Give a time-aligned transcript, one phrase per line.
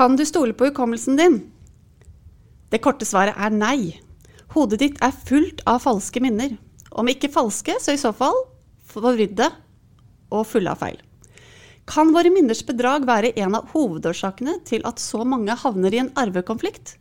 [0.00, 1.34] Kan du stole på hukommelsen din?
[2.72, 3.98] Det korte svaret er nei.
[4.54, 6.54] Hodet ditt er fullt av falske minner.
[6.96, 8.38] Om ikke falske, så i så fall
[8.88, 9.50] forvridde
[10.32, 10.96] og fulle av feil.
[11.84, 16.10] Kan våre minners bedrag være en av hovedårsakene til at så mange havner i en
[16.16, 16.94] arvekonflikt?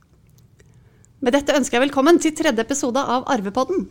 [1.24, 3.88] Med dette ønsker jeg velkommen til tredje episode av Arvepodden.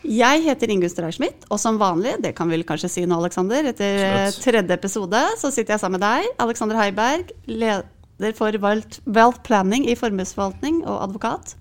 [0.00, 3.74] Jeg heter Ingunn Streisschmidt, og som vanlig, det kan vi vel kanskje si nå, Aleksander,
[3.74, 7.34] etter tredje episode, så sitter jeg sammen med deg, Alexander Heiberg,
[8.36, 8.52] for
[9.06, 11.56] Wealth Planning i formuesforvaltning og advokat.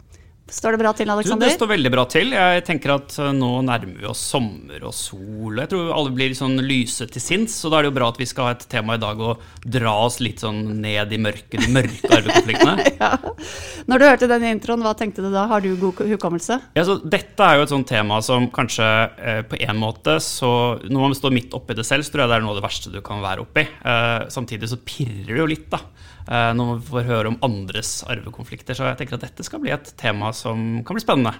[0.50, 1.46] Står det bra til, Alexander?
[1.46, 2.34] Det står veldig bra til.
[2.34, 5.60] Jeg tenker at eh, nå nærmer vi oss sommer og sol.
[5.62, 8.20] Jeg tror alle blir sånn lyse til sinns, så da er det jo bra at
[8.22, 11.60] vi skal ha et tema i dag og dra oss litt sånn ned i mørket,
[11.62, 12.90] de mørke arvekonfliktene.
[13.02, 13.12] ja.
[13.90, 15.46] Når du hørte den introen, hva tenkte du da?
[15.52, 16.60] Har du god hukommelse?
[16.78, 20.50] Ja, så Dette er jo et sånt tema som kanskje eh, på en måte så
[20.84, 22.66] Når man står midt oppi det selv, så tror jeg det er noe av det
[22.66, 23.66] verste du kan være oppi.
[23.66, 25.84] Eh, samtidig så pirrer det jo litt, da.
[26.30, 28.78] Eh, når man får høre om andres arvekonflikter.
[28.78, 31.36] Så jeg tenker at dette skal bli et tema som kan bli spennende.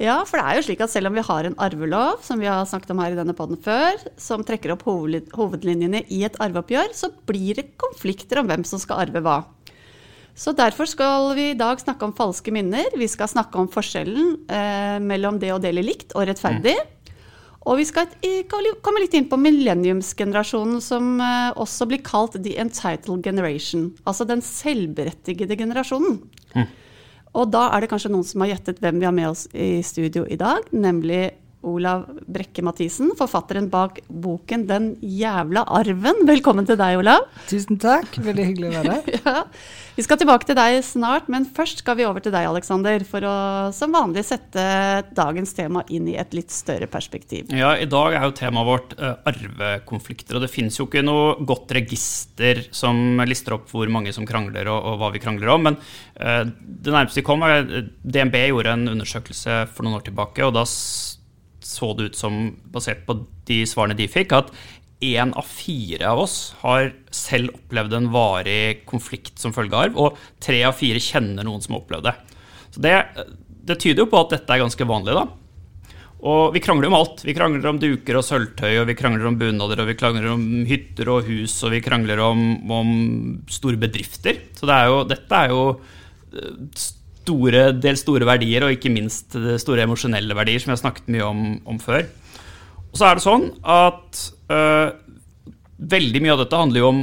[0.00, 2.48] Ja, for det er jo slik at selv om vi har en arvelov, som vi
[2.48, 6.94] har snakket om her i denne poden før, som trekker opp hovedlinjene i et arveoppgjør,
[6.96, 9.42] så blir det konflikter om hvem som skal arve hva.
[10.40, 12.88] Så derfor skal vi i dag snakke om falske minner.
[12.96, 16.78] Vi skal snakke om forskjellen eh, mellom det å dele likt og rettferdig.
[16.80, 16.96] Mm.
[17.68, 18.08] Og vi skal
[18.80, 23.90] komme litt inn på millenniumsgenerasjonen, som eh, også blir kalt the entitled generation.
[24.08, 26.22] Altså den selvberettigede generasjonen.
[26.54, 26.70] Mm.
[27.38, 29.82] Og da er det kanskje noen som har gjettet hvem vi har med oss i
[29.86, 31.28] studio i dag, nemlig
[31.66, 36.24] Olav Brekke Mathisen, forfatteren bak boken 'Den jævla arven'.
[36.28, 37.26] Velkommen til deg, Olav.
[37.50, 38.16] Tusen takk.
[38.16, 39.20] Veldig hyggelig å være her.
[39.26, 39.42] ja.
[39.98, 43.26] Vi skal tilbake til deg snart, men først skal vi over til deg, Aleksander, for
[43.28, 43.34] å
[43.76, 44.62] som vanlig sette
[45.12, 47.52] dagens tema inn i et litt større perspektiv.
[47.52, 51.36] Ja, i dag er jo temaet vårt uh, arvekonflikter, og det fins jo ikke noe
[51.44, 55.68] godt register som lister opp hvor mange som krangler, og, og hva vi krangler om,
[55.68, 60.46] men uh, det nærmeste vi kom, var DNB gjorde en undersøkelse for noen år tilbake,
[60.46, 60.64] og da
[61.66, 64.52] så det ut som, basert på de svarene de fikk, at
[65.00, 70.00] én av fire av oss har selv opplevd en varig konflikt som følge av arv,
[70.00, 72.16] og tre av fire kjenner noen som har opplevd det.
[72.70, 72.96] Så det,
[73.64, 75.24] det, tyder jo på at dette er ganske vanlig, da.
[76.20, 77.22] Og vi krangler om alt.
[77.24, 80.44] Vi krangler om duker og sølvtøy, og vi krangler om bunader, og vi krangler om
[80.68, 82.90] hytter og hus, og vi krangler om, om
[83.48, 84.42] store bedrifter.
[84.58, 89.36] Så det er jo, dette er jo eh, store, dels store verdier, og ikke minst
[89.62, 92.04] store emosjonelle verdier, som vi har snakket mye om, om før.
[92.90, 94.20] Og så er det sånn at
[94.50, 94.90] øh,
[95.94, 97.00] veldig mye av dette handler jo om,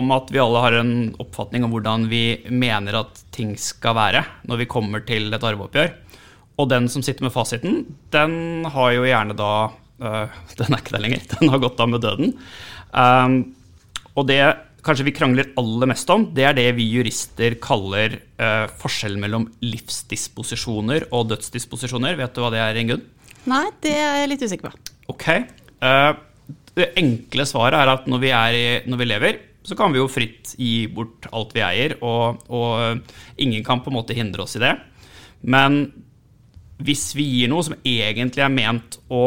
[0.00, 4.24] om, at vi alle har en oppfatning om hvordan vi mener at ting skal være
[4.50, 5.94] når vi kommer til et arveoppgjør.
[6.60, 10.96] Og den som sitter med fasiten, den har jo gjerne da øh, Den er ikke
[10.96, 11.24] der lenger.
[11.38, 12.36] Den har gått av med døden.
[12.90, 13.40] Um,
[14.18, 14.42] og det
[14.84, 19.46] kanskje vi krangler aller mest om, det er det vi jurister kaller uh, forskjellen mellom
[19.64, 22.18] livsdisposisjoner og dødsdisposisjoner.
[22.20, 23.04] Vet du hva det er, Ingunn?
[23.50, 24.96] Nei, det er jeg litt usikker på.
[25.12, 25.28] Ok.
[25.80, 26.12] Uh,
[26.76, 30.00] det enkle svaret er at når vi, er i, når vi, lever, så kan vi
[30.00, 34.46] jo fritt gi bort alt vi eier, og, og ingen kan på en måte hindre
[34.46, 34.74] oss i det.
[35.40, 35.82] Men
[36.80, 39.24] hvis vi gir noe som egentlig er ment å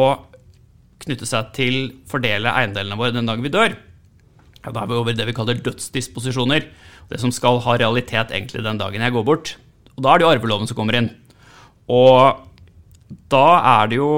[1.03, 1.75] knytte seg til
[2.09, 3.75] fordele eiendelene våre den dagen vi dør,
[4.63, 6.68] ja, da er vi over det vi kaller dødsdisposisjoner.
[7.12, 9.56] Det som skal ha realitet egentlig den dagen jeg går bort.
[9.97, 11.12] Og da er det jo arveloven som kommer inn.
[11.91, 12.40] Og
[13.31, 13.47] da
[13.81, 14.12] er det jo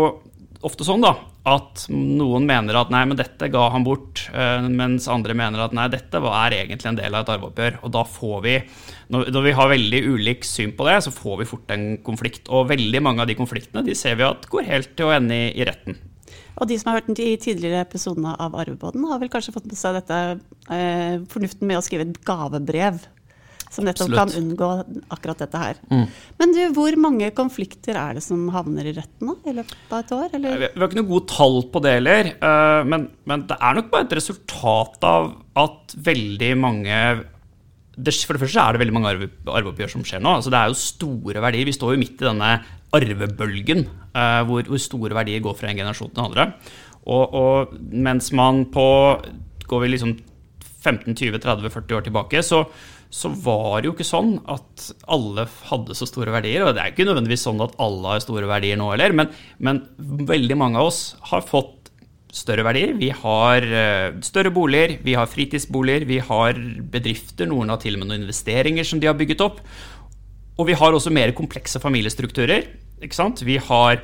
[0.66, 5.06] ofte sånn da, at noen mener at nei, men dette ga han bort, eh, mens
[5.12, 7.80] andre mener at nei, dette er egentlig en del av et arveoppgjør.
[7.86, 8.56] Og da får vi,
[9.14, 12.50] når vi har veldig ulik syn på det, så får vi fort en konflikt.
[12.50, 15.38] Og veldig mange av de konfliktene de ser vi at går helt til å ende
[15.54, 16.00] i retten.
[16.56, 19.80] Og de som har hørt de tidligere episodene av Arvebåten, har vel kanskje fått med
[19.80, 20.22] seg dette
[20.72, 23.04] eh, fornuften med å skrive et gavebrev.
[23.74, 24.20] Som nettopp Absolutt.
[24.22, 24.68] kan unngå
[25.12, 25.80] akkurat dette her.
[25.90, 26.04] Mm.
[26.40, 30.04] Men du, hvor mange konflikter er det som havner i retten da, i løpet av
[30.04, 30.28] et år?
[30.38, 30.62] Eller?
[30.62, 32.30] Vi har ikke noe gode tall på det heller.
[32.36, 37.02] Eh, men, men, det er nok bare et resultat av at veldig mange
[37.96, 40.38] For det første er det veldig mange arveoppgjør som skjer nå.
[40.40, 41.68] Altså det er jo store verdier.
[41.68, 42.56] Vi står jo midt i denne
[42.96, 43.86] arvebølgen,
[44.16, 46.46] hvor, hvor, store verdier går fra en generasjon til den andre.
[47.06, 48.88] Og, og mens man på
[49.66, 50.12] Går vi liksom
[50.86, 52.60] 15-20-30-40 år tilbake, så,
[53.10, 56.66] så, var det jo ikke sånn at alle hadde så store verdier.
[56.66, 59.82] Og det er ikke nødvendigvis sånn at alle har store verdier nå heller, men, men
[60.30, 61.02] veldig mange av oss
[61.32, 61.90] har fått
[62.36, 62.94] større verdier.
[63.00, 66.60] Vi har eh, større boliger, vi har fritidsboliger, vi har
[66.94, 67.48] bedrifter.
[67.50, 69.62] Noen har til og med noen investeringer som de har bygget opp.
[70.60, 72.68] Og vi har også mer komplekse familiestrukturer.
[73.04, 73.44] Ikke sant?
[73.46, 74.04] Vi har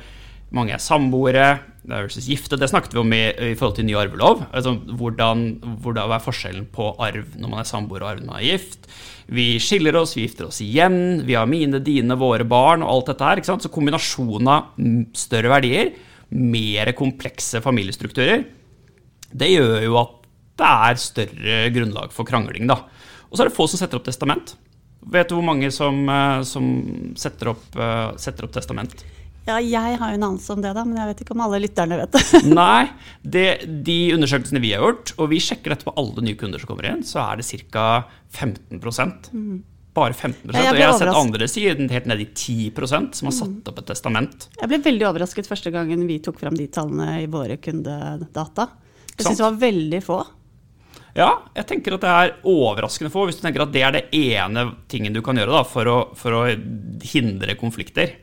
[0.52, 1.46] Mange er samboere
[1.88, 2.58] versus gifte.
[2.60, 4.42] Det snakket vi om i, i forhold til ny arvelov.
[4.52, 5.46] Altså, hvordan,
[5.80, 8.84] hvordan er forskjellen på arv når man er samboer og arv når man er gift?
[9.32, 13.12] Vi skiller oss, vi gifter oss igjen, vi har mine, dine, våre barn og alt
[13.14, 13.42] dette her.
[13.64, 14.76] Så kombinasjonen av
[15.16, 15.94] større verdier,
[16.36, 18.44] mer komplekse familiestrukturer,
[19.32, 20.18] det gjør jo at
[20.60, 22.82] det er større grunnlag for krangling, da.
[23.30, 24.52] Og så er det få som setter opp testament.
[25.10, 26.68] Vet du hvor mange som, eh, som
[27.18, 29.02] setter, opp, uh, setter, opp, testament?
[29.42, 31.58] Ja, jeg har jo en anelse om det, da, men jeg vet ikke om alle
[31.64, 32.42] lytterne vet det.
[32.60, 32.84] Nei,
[33.26, 33.46] det,
[33.88, 36.86] de undersøkelsene vi har gjort, og vi sjekker dette på alle nye kunder som kommer
[36.92, 37.86] inn, så er det ca.
[38.30, 39.56] 15 mm.
[39.92, 43.34] Bare 15 ja, jeg jeg har sett andre si helt ned i 10% som har
[43.36, 43.66] satt mm.
[43.68, 44.46] opp et testament.
[44.60, 48.70] Jeg ble veldig overrasket første gangen vi tok fram de tallene i våre kundedata.
[49.10, 50.22] Jeg syns det var veldig få.
[51.12, 54.04] Ja, jeg tenker at det er overraskende få, hvis du tenker at det er det
[54.16, 56.44] ene tingen du kan gjøre da, for, å, for å
[57.04, 58.14] hindre konflikter.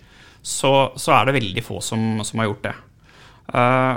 [0.41, 2.73] Så, så, er det veldig få som, som har gjort det.
[3.53, 3.95] Uh,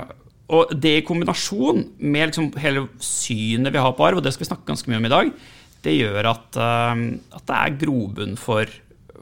[0.53, 4.45] og det i kombinasjon med liksom hele synet vi har på arv, og det skal
[4.45, 5.35] vi snakke ganske mye om i dag,
[5.83, 7.05] det gjør at, uh,
[7.39, 8.69] at det er grobunn for,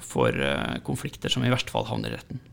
[0.03, 2.43] for uh, konflikter som i verste fall havner i retten.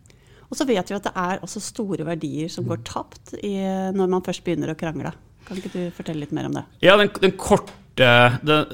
[0.48, 3.58] Og så vet vi at det er også store verdier som går tapt i,
[3.92, 5.10] når man først begynner å krangle.
[5.48, 6.64] Kan ikke du fortelle litt mer om det?
[6.84, 8.66] Ja, den, den korte den,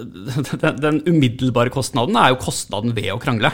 [0.60, 3.52] den, den, umiddelbare kostnaden er jo kostnaden ved å krangle.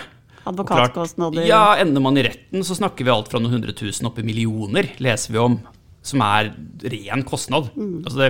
[0.48, 1.44] Advokatkostnader?
[1.46, 4.26] Ja, ender man i retten, så snakker vi alt fra noen hundre tusen opp i
[4.26, 5.60] millioner, leser vi om.
[6.00, 6.48] Som er
[6.88, 7.66] ren kostnad.
[7.76, 7.96] Mm.
[8.08, 8.28] Altså det,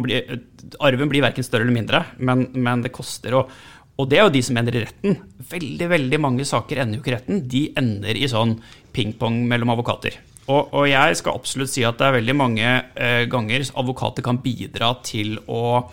[0.00, 0.38] blir,
[0.80, 3.36] arven blir verken større eller mindre, men, men det koster.
[3.36, 3.50] Og,
[3.98, 5.18] og, det er jo de som ender i retten.
[5.50, 7.42] Veldig veldig mange saker ender jo ikke i retten.
[7.52, 8.56] De ender i sånn
[8.96, 10.16] pingpong mellom advokater.
[10.46, 14.38] Og, og, jeg skal absolutt si at det er veldig mange eh, ganger advokater kan
[14.42, 15.88] bidra til å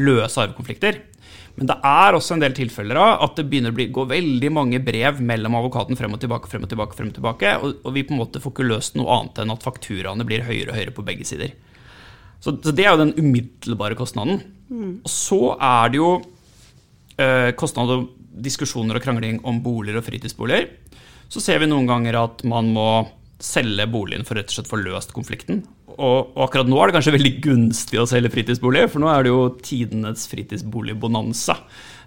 [0.00, 1.00] løse arvekonflikter.
[1.58, 4.50] Men det er også en del tilfeller av at det begynner å bli, gå veldig
[4.54, 7.96] mange brev mellom advokaten frem og tilbake, frem og tilbake, frem og tilbake, og, og
[7.96, 10.78] vi på en måte får ikke løst noe annet enn at fakturaene blir høyere og
[10.78, 11.52] høyere på begge sider.
[12.40, 14.40] Så, så det er jo den umiddelbare kostnaden.
[14.70, 15.00] Mm.
[15.02, 16.10] Og så er det jo
[17.20, 18.06] eh, kostnader,
[18.40, 20.70] diskusjoner og krangling om boliger og fritidsboliger.
[21.30, 22.88] Så ser vi noen ganger at man må
[23.44, 25.62] selge boligen for rett og slett få løst konflikten.
[25.90, 29.26] Og, og, akkurat nå er det kanskje veldig gunstig å selge fritidsbolig, for nå er
[29.26, 31.56] det jo tidenes fritidsboligbonanza.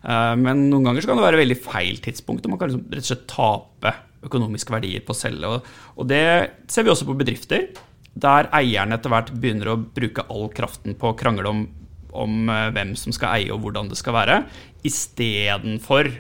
[0.04, 3.06] Uh, men noen ganger kan det være veldig feil tidspunkt, og man kan liksom rett
[3.06, 3.94] og slett tape
[4.24, 5.56] økonomiske verdier på å selge.
[5.98, 6.24] Og, det
[6.72, 7.70] ser vi også på bedrifter,
[8.14, 11.66] der eierne etter hvert begynner å bruke all kraften på å krangle om,
[12.14, 14.44] om uh, hvem som skal eie og hvordan det skal være,
[14.86, 16.12] istedenfor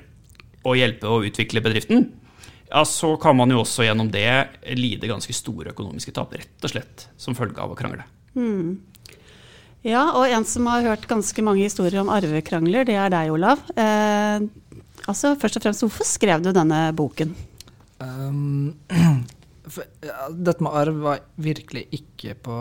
[0.63, 2.07] å hjelpe å utvikle bedriften
[2.73, 4.25] ja, så kan man jo også gjennom det
[4.73, 8.07] lide ganske store økonomiske tap, rett og slett som følge av å krangle.
[8.33, 8.79] Mm.
[9.85, 13.61] Ja, og en som har hørt ganske mange historier om arvekrangler, det er deg, Olav.
[13.77, 14.45] Eh,
[15.05, 17.35] altså, Først og fremst, hvorfor skrev du denne boken?
[18.01, 18.73] Um,
[19.73, 22.57] for, ja, dette med arv var virkelig ikke på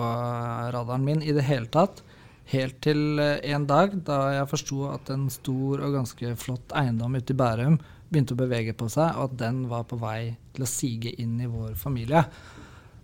[0.76, 2.04] radaren min i det hele tatt.
[2.52, 7.16] Helt til eh, en dag da jeg forsto at en stor og ganske flott eiendom
[7.16, 7.80] ute i Bærum
[8.12, 11.38] begynte å bevege på seg, og at den var på vei til å sige inn
[11.40, 12.24] i vår familie.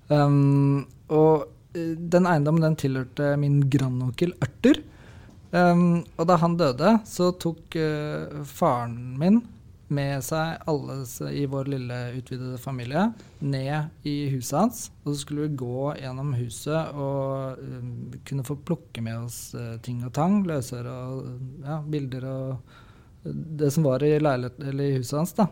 [0.08, 4.82] Um, og eh, den eiendommen den tilhørte min grandonkel Ørter.
[5.50, 9.40] Um, og da han døde, så tok uh, faren min
[9.88, 10.98] med seg alle
[11.32, 13.06] i vår lille utvidede familie
[13.40, 14.82] ned i huset hans.
[15.04, 17.94] Og så skulle vi gå gjennom huset og um,
[18.28, 20.42] kunne få plukke med oss uh, ting og tang.
[20.48, 22.76] Løsøre og ja, bilder og
[23.32, 25.34] det som var i, i huset hans.
[25.38, 25.48] da.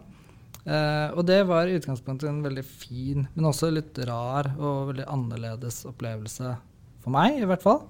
[0.67, 5.07] Eh, og det var i utgangspunktet en veldig fin, men også litt rar og veldig
[5.15, 6.57] annerledes opplevelse
[7.05, 7.85] for meg, i hvert fall.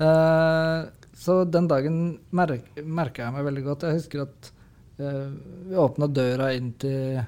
[0.00, 1.98] Eh, så den dagen
[2.34, 3.86] mer merka jeg meg veldig godt.
[3.86, 4.50] Jeg husker at
[4.98, 5.26] eh,
[5.68, 7.20] vi åpna døra inn, til,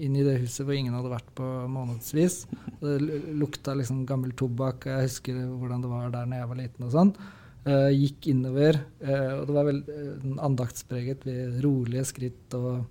[0.00, 2.40] inn, i det huset hvor ingen hadde vært på månedsvis.
[2.80, 2.96] Det
[3.36, 6.88] lukta liksom gammel tobakk, og jeg husker hvordan det var der når jeg var liten
[6.88, 7.12] og sånn.
[7.68, 12.54] Uh, gikk innover, uh, og det var vel uh, andaktspreget ved rolige skritt.
[12.56, 12.86] og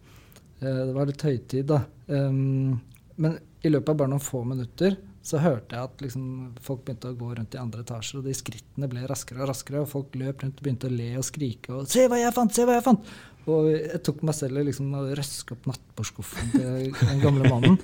[0.60, 1.79] Det var litt høytid, da.
[2.12, 2.75] Um,
[3.17, 6.27] men i løpet av bare noen få minutter så hørte jeg at liksom,
[6.63, 9.81] folk begynte å gå rundt i andre etasjer, og de skrittene ble raskere og raskere,
[9.81, 12.53] og folk løp rundt og begynte å le og skrike og 'Se hva jeg fant!
[12.55, 13.10] Se hva jeg fant!'
[13.48, 17.77] Og jeg tok meg selv i liksom, å røske opp nattbordskuffen til den gamle mannen.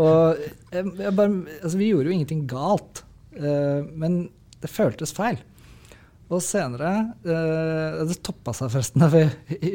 [0.00, 0.40] Og
[0.72, 3.02] jeg, jeg bare, altså, vi gjorde jo ingenting galt,
[3.36, 4.22] men
[4.64, 5.36] det føltes feil.
[6.30, 6.92] Og senere
[7.26, 9.24] eh, Det toppa seg forresten da vi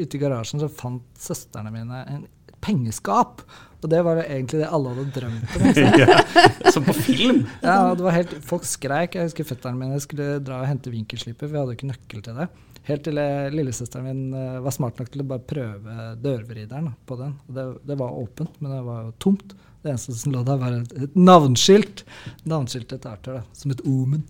[0.00, 2.24] ute i garasjen så fant søstrene mine en
[2.64, 3.42] pengeskap.
[3.84, 5.66] Og det var egentlig det alle hadde drømt om.
[6.00, 7.44] ja, som på film.
[7.60, 9.14] Ja, og det var helt, Folk skreik.
[9.14, 12.24] Jeg husker fetteren min skulle dra og hente vinkelsliper, for vi hadde jo ikke nøkkel
[12.24, 12.48] til det.
[12.86, 13.20] Helt til
[13.54, 17.36] lillesøsteren min eh, var smart nok til å bare prøve dørvrideren på den.
[17.46, 19.54] Det, det var åpent, men det var jo tomt.
[19.84, 22.06] Det eneste som lå der, var et, et navnskilt.
[22.48, 24.24] Navnskiltet da, som et omen.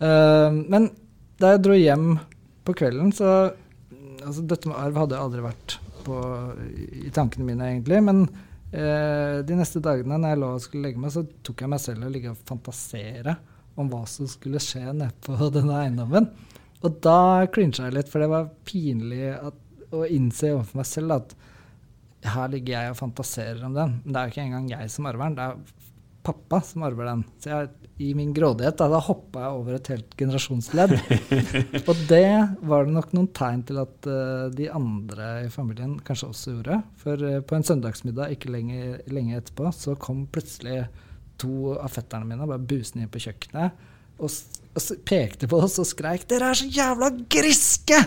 [0.00, 0.90] Uh, men
[1.40, 2.10] da jeg dro hjem
[2.66, 3.52] på kvelden, så
[4.26, 5.76] altså Dette med arv hadde aldri vært
[6.06, 6.16] på,
[7.06, 8.00] i tankene mine, egentlig.
[8.02, 8.24] Men
[8.72, 11.82] eh, de neste dagene når jeg lå og skulle legge meg, så tok jeg meg
[11.82, 13.36] selv og ligge og fantasere
[13.76, 16.30] om hva som skulle skje nede på denne eiendommen.
[16.84, 19.62] Og da clincha jeg litt, for det var pinlig at,
[19.94, 21.36] å innse overfor meg selv at
[22.26, 23.98] her ligger jeg og fantaserer om den.
[24.02, 25.84] Men det er jo ikke engang jeg som arver den, det er
[26.26, 27.22] pappa som arver den.
[27.42, 30.92] Så jeg, i min grådighet da, da hoppa jeg over et helt generasjonsledd.
[31.88, 32.28] og det
[32.68, 36.78] var det nok noen tegn til at uh, de andre i familien kanskje også gjorde.
[37.00, 40.82] For uh, på en søndagsmiddag ikke lenge, lenge, etterpå så kom plutselig
[41.40, 43.82] to av fetterne mine bare busende inn på kjøkkenet
[44.24, 44.36] og,
[44.72, 48.04] og pekte på oss og skreik 'Dere er så jævla griske!'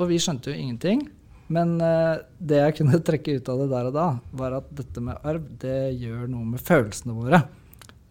[0.00, 1.06] Og vi skjønte jo ingenting.
[1.52, 5.00] Men uh, det jeg kunne trekke ut av det der og da, var at dette
[5.04, 7.46] med arv, det gjør noe med følelsene våre.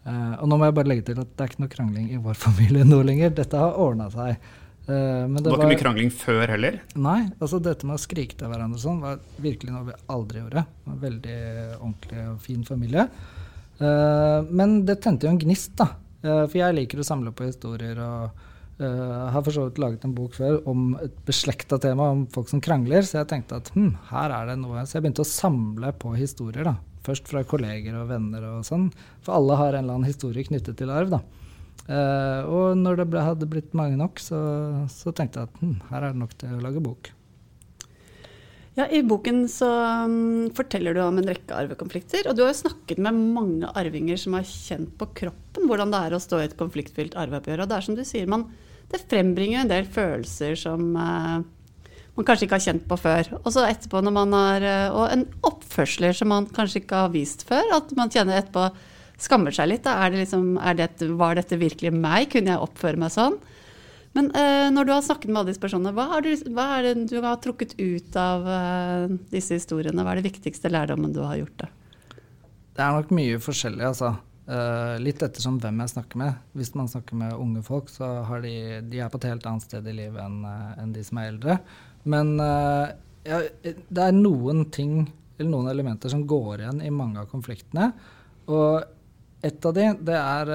[0.03, 2.19] Uh, og nå må jeg bare legge til at det er ikke noe krangling i
[2.19, 3.33] vår familie nå lenger.
[3.37, 4.49] Dette har ordna seg.
[4.83, 6.79] Uh, det, det var ikke mye krangling før heller?
[6.99, 7.19] Nei.
[7.39, 10.65] altså Dette med å skrike til hverandre sånn var virkelig noe vi aldri gjorde.
[10.89, 11.37] En veldig
[11.79, 13.07] ordentlig og fin familie.
[14.59, 15.87] men det tente jo en gnist, da.
[16.21, 17.99] for jeg liker å samle på historier.
[17.99, 18.49] og
[18.81, 22.49] Uh, har for så vidt laget en bok før om et beslekta tema om folk
[22.49, 24.81] som krangler, så jeg tenkte at hm, her er det noe.
[24.89, 26.65] Så jeg begynte å samle på historier.
[26.71, 26.73] da.
[27.03, 28.89] Først fra kolleger og venner og sånn.
[29.25, 31.11] For alle har en eller annen historie knyttet til arv.
[31.17, 31.23] da.
[31.83, 34.39] Uh, og når det ble, hadde blitt mange nok, så,
[34.91, 37.11] så tenkte jeg at hm, her er det nok til å lage bok.
[38.73, 39.67] Ja, I boken så
[40.07, 42.25] um, forteller du om en rekke arvekonflikter.
[42.29, 45.99] Og du har jo snakket med mange arvinger som har kjent på kroppen hvordan det
[46.07, 47.65] er å stå i et konfliktfylt arveoppgjør.
[47.65, 48.47] Og det er som du sier, man,
[48.89, 51.43] det frembringer en del følelser som uh,
[52.13, 53.29] man kanskje ikke har kjent på før.
[53.41, 57.13] Og så etterpå når man har uh, Og en oppførsler som man kanskje ikke har
[57.13, 57.65] vist før.
[57.79, 58.67] At man kjenner etterpå
[59.23, 59.85] skammer seg litt.
[59.87, 59.97] Da.
[60.03, 62.29] Er det liksom, er det, var dette virkelig meg?
[62.33, 63.39] Kunne jeg oppføre meg sånn?
[64.13, 67.07] Men uh, når du har snakket med alle disse personene, hva, du, hva er det
[67.09, 70.05] du har trukket ut av uh, disse historiene?
[70.05, 71.63] Hva er det viktigste lærdommen du har gjort?
[71.63, 72.19] Det,
[72.77, 74.13] det er nok mye forskjellig, altså.
[74.43, 76.39] Uh, litt ettersom hvem jeg snakker med.
[76.57, 79.65] Hvis man snakker med unge folk, så har de, de er på et helt annet
[79.65, 81.57] sted i livet enn en de som er eldre.
[82.03, 82.33] Men
[83.23, 85.05] ja, det er noen ting,
[85.37, 87.93] eller noen elementer, som går igjen i mange av konfliktene.
[88.51, 88.83] Og
[89.47, 90.51] et av de, det er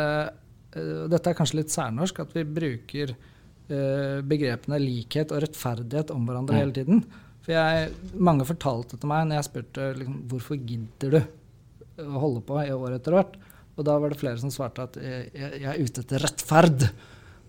[1.09, 6.57] Dette er kanskje litt særnorsk, at vi bruker uh, begrepene likhet og rettferdighet om hverandre
[6.57, 6.61] mm.
[6.61, 7.02] hele tiden.
[7.45, 11.21] For jeg, Mange fortalte til meg når jeg spurte liksom, hvorfor gidder du
[12.04, 13.30] å holde på i år etter år.
[13.78, 16.88] Og da var det flere som svarte at jeg, jeg, jeg er ute etter rettferd.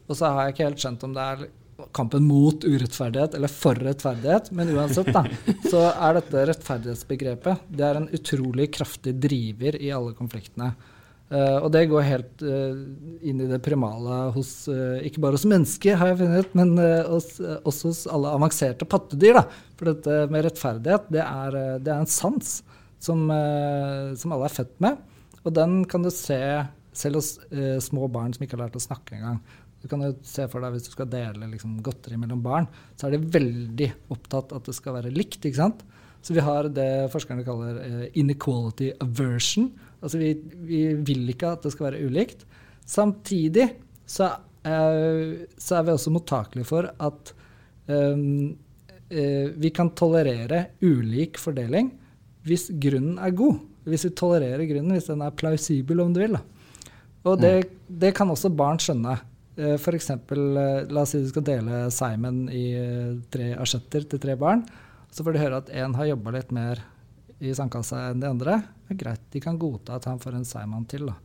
[0.10, 1.48] Og så har jeg ikke helt skjønt om det er
[1.96, 4.52] kampen mot urettferdighet eller for rettferdighet.
[4.56, 5.24] Men uansett, da,
[5.72, 10.74] så er dette rettferdighetsbegrepet det er en utrolig kraftig driver i alle konfliktene.
[11.30, 12.74] Uh, og det går helt uh,
[13.22, 16.72] inn i det primale hos uh, ikke bare hos mennesker, har jeg funnet, men
[17.06, 17.36] hos,
[17.70, 19.38] også hos alle avanserte pattedyr.
[19.38, 19.44] Da.
[19.78, 22.56] For dette med rettferdighet, det er, det er en sans
[23.00, 24.98] som, som, alle er født med.
[25.46, 26.40] Og den kan du se
[27.00, 27.36] selv hos
[27.86, 29.38] små barn som ikke har lært å snakke engang.
[29.80, 32.68] Du kan jo se for deg Hvis du skal dele liksom, godteri mellom barn,
[33.00, 35.40] så er de veldig opptatt at det skal være likt.
[35.40, 35.86] ikke sant?
[36.20, 39.70] Så vi har det forskerne kaller inequality aversion
[40.00, 40.34] Altså vi,
[40.68, 42.46] vi, vil ikke at det skal være ulikt.
[42.88, 43.68] Samtidig
[44.10, 44.32] så,
[44.64, 47.34] uh, så er vi også mottakelige for at
[47.92, 48.54] um,
[49.12, 51.92] uh, vi kan tolerere ulik fordeling
[52.48, 53.60] hvis grunnen er god.
[53.90, 56.38] Hvis du tolererer grunnen, hvis den er plausibel, om du vil.
[56.38, 56.44] Da.
[57.30, 57.80] Og det, mm.
[58.06, 59.18] det, kan også barn skjønne.
[59.60, 60.12] Uh, F.eks.
[60.32, 62.68] la oss si du skal dele Simon i
[63.34, 64.64] tre asjetter til tre barn.
[65.12, 66.84] Så får du høre at én har jobba litt mer
[67.40, 69.26] i sandkassa enn de andre, Det er greit.
[69.32, 71.06] De kan godta at han får en seigmann til.
[71.08, 71.16] da.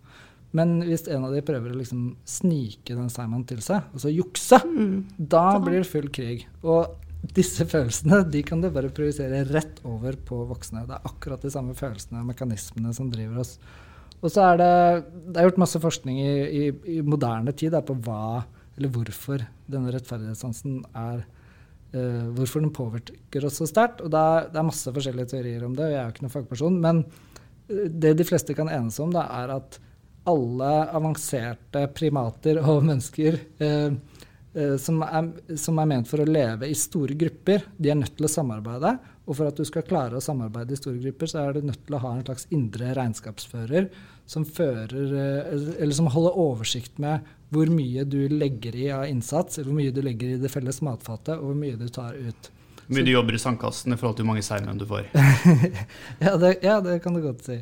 [0.54, 4.60] Men hvis en av de prøver å liksom snike den seigmannen til seg, altså jukse,
[4.62, 4.92] mm.
[5.18, 6.44] da blir det full krig.
[6.62, 6.94] Og
[7.32, 10.84] disse følelsene de kan du bare projisere rett over på voksne.
[10.88, 13.56] Det er akkurat de samme følelsene og mekanismene som driver oss.
[14.24, 14.74] Og så er det,
[15.30, 16.66] det er gjort masse forskning i, i,
[16.96, 21.20] i moderne tid på hva hvorfor denne rettferdighetssansen er
[21.94, 24.02] uh, hvorfor den påvirker oss så sterkt.
[24.02, 26.24] Og det er, det er, masse forskjellige teorier om det, og jeg er jo ikke
[26.26, 26.78] noen fagperson.
[26.82, 29.78] Men uh, det de fleste kan enes om, da, er at
[30.30, 34.13] alle avanserte primater og mennesker uh, eh,
[34.78, 38.28] som, er, som er ment for å leve i store grupper, de er nødt til
[38.28, 38.92] å samarbeide.
[39.24, 41.86] Og for at du skal klare å samarbeide i store grupper, så er du nødt
[41.86, 43.88] til å ha en slags indre regnskapsfører
[44.28, 49.58] som, fører, eh, eller som holder oversikt med hvor mye du legger i av innsats,
[49.58, 52.50] eller hvor mye du legger i det felles matfatet, og hvor mye du tar ut.
[52.84, 55.08] Hvor mye du jobber i sandkassen i forhold til hvor mange seigmenn du får.
[56.26, 57.60] ja, det, ja, det, kan du godt si.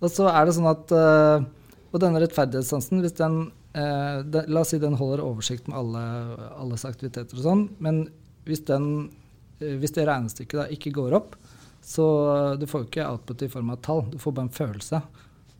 [0.00, 1.44] Og så er det sånn at uh,
[1.92, 3.42] Og denne rettferdighetssansen, hvis den
[3.76, 6.02] uh, det, La oss si den holder oversikt med alle,
[6.56, 8.04] alles aktiviteter og sånn, men
[8.48, 9.08] hvis, den,
[9.62, 11.38] uh, hvis det regnestykket da ikke går opp,
[11.80, 12.06] så
[12.60, 15.00] du får ikke output i form av tall, du får bare en følelse.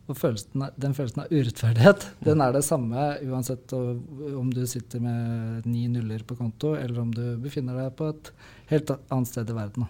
[0.09, 5.67] Og følelsen, den følelsen av urettferdighet den er det samme uansett om du sitter med
[5.69, 8.31] ni nuller på konto, eller om du befinner deg på et
[8.73, 9.87] helt annet sted i verden.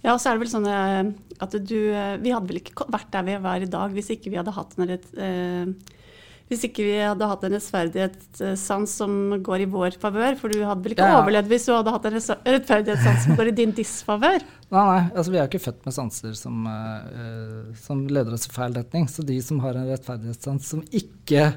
[0.00, 1.10] Ja, så er det vel sånn eh,
[1.44, 4.32] at du eh, Vi hadde vel ikke vært der vi var i dag hvis ikke
[4.32, 5.98] vi hadde hatt en rett, eh,
[6.50, 9.12] hvis ikke vi hadde hatt en rettferdighetssans som
[9.46, 10.34] går i vår favør.
[10.40, 11.20] For du hadde vel ikke ja.
[11.20, 14.42] overlevd hvis du hadde hatt en rettferdighetssans som går i din disfavør?
[14.70, 18.52] Nei, nei, altså vi er ikke født med sanser som, uh, som leder oss i
[18.54, 19.08] feil retning.
[19.10, 21.48] Så de som har en rettferdighetssans som ikke,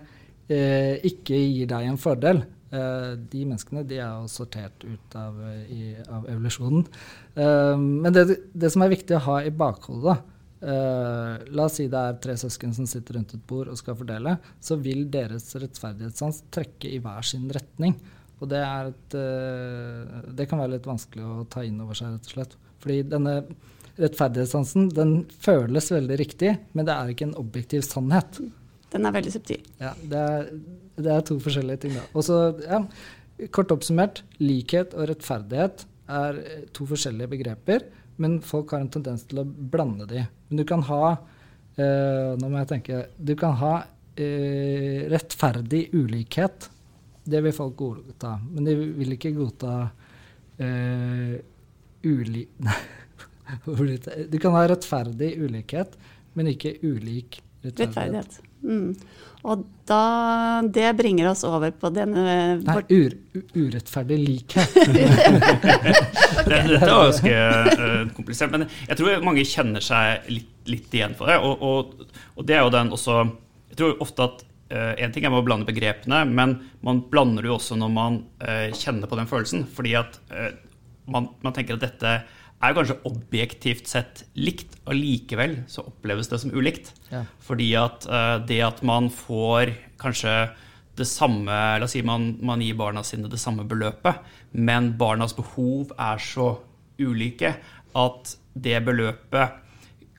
[0.50, 2.42] uh, ikke gir deg en fordel,
[2.74, 5.38] uh, de menneskene de er jo sortert ut av,
[5.70, 6.88] i, av evolusjonen.
[7.38, 10.18] men det, det, som er viktig å ha i bakhodet,
[10.64, 13.98] Uh, la oss si det er tre søsken som sitter rundt et bord og skal
[14.00, 14.38] fordele.
[14.64, 17.98] Så vil deres rettferdighetssans trekke i hver sin retning.
[18.40, 22.30] Og det, et, uh, det kan være litt vanskelig å ta inn over seg, rett
[22.30, 22.58] og slett.
[22.84, 23.38] Fordi denne
[24.00, 28.40] rettferdighetssansen den føles veldig riktig, men det er ikke en objektiv sannhet.
[28.94, 29.66] Den er veldig subtil.
[29.82, 30.48] Ja, det er,
[30.96, 32.06] det er to forskjellige ting, da.
[32.14, 32.80] Og så, ja,
[33.54, 36.40] kort oppsummert, likhet og rettferdighet er
[36.76, 37.86] to forskjellige begreper
[38.22, 40.26] men folk har en tendens til å blande de.
[40.50, 43.74] Men du kan ha eh, Nå må jeg tenke Du kan ha
[44.16, 46.70] eh, rettferdig ulikhet.
[47.24, 48.36] Det vil folk godta.
[48.52, 49.76] Men de vil ikke godta
[50.62, 51.38] eh,
[52.04, 52.48] uli...
[54.32, 55.98] du kan ha rettferdig ulikhet,
[56.34, 57.82] men ikke ulik rettferdighet.
[57.82, 58.53] rettferdighet.
[58.64, 58.96] Mm.
[59.44, 60.04] Og da,
[60.72, 63.16] det bringer oss over på denne Nei, ur,
[63.52, 64.72] urettferdig likhet.
[66.48, 71.18] det, dette var ganske uh, komplisert, men jeg tror mange kjenner seg litt, litt igjen
[71.20, 71.42] for det.
[71.44, 73.20] Og, og, og, det er jo den også
[73.74, 77.44] Jeg tror ofte at uh, en ting er med å blande begrepene, men man blander
[77.44, 79.68] det jo også når man uh, kjenner på den følelsen.
[79.68, 80.22] Fordi at
[81.12, 82.16] man, man tenker at dette
[82.64, 86.94] er kanskje objektivt sett likt, og likevel så oppleves det som ulikt.
[87.12, 87.24] Ja.
[87.44, 90.36] Fordi at uh, det at man får kanskje
[90.94, 94.22] det samme La oss si man, man, gir barna sine det samme beløpet,
[94.54, 96.52] men barnas behov er så
[97.02, 97.56] ulike
[97.98, 99.60] at det beløpet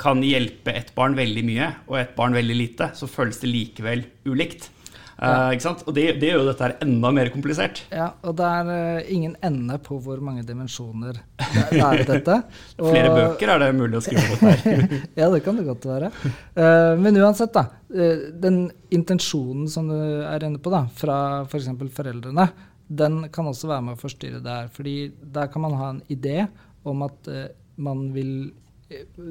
[0.01, 4.03] kan hjelpe et barn veldig mye og et barn veldig lite, så føles det likevel
[4.27, 4.73] ulikt.
[5.15, 5.55] Uh,
[5.87, 7.85] og det, det, gjør jo dette her enda mer komplisert.
[7.95, 12.41] Ja, og det er uh, ingen ende på hvor mange dimensjoner det er i dette.
[12.81, 14.97] Og, Flere bøker er det mulig å skrive på her.
[15.21, 16.11] ja, det kan det godt være.
[16.59, 17.69] Uh, men uansett, da.
[18.43, 19.97] den intensjonen som du
[20.27, 21.71] er inne på, da, fra f.eks.
[21.79, 22.49] For foreldrene,
[22.91, 24.69] den kan også være med å forstyrre det her.
[24.75, 24.99] fordi
[25.35, 26.45] der kan man ha en idé
[26.85, 27.31] om at
[27.81, 28.53] man vil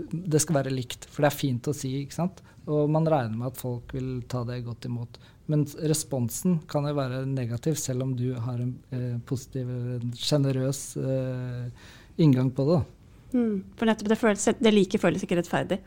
[0.10, 1.94] det skal være likt, for det er fint å si.
[2.02, 2.42] ikke sant?
[2.68, 5.20] Og man regner med at folk vil ta det godt imot.
[5.52, 9.68] Men responsen kan jo være negativ, selv om du har en eh, positiv,
[10.16, 11.90] sjenerøs eh,
[12.24, 12.80] inngang på det.
[13.34, 15.82] Mm, for nettopp det, føles, det like føles ikke rettferdig.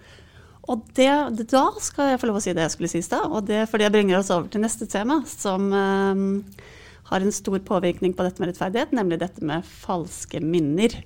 [0.67, 3.07] Og det, det, da skal jeg få lov å si det jeg skulle si i
[3.07, 3.31] stad.
[3.31, 6.65] Og det, for det bringer oss over til neste tema, som eh,
[7.11, 11.01] har en stor påvirkning på dette med rettferdighet, nemlig dette med falske minner.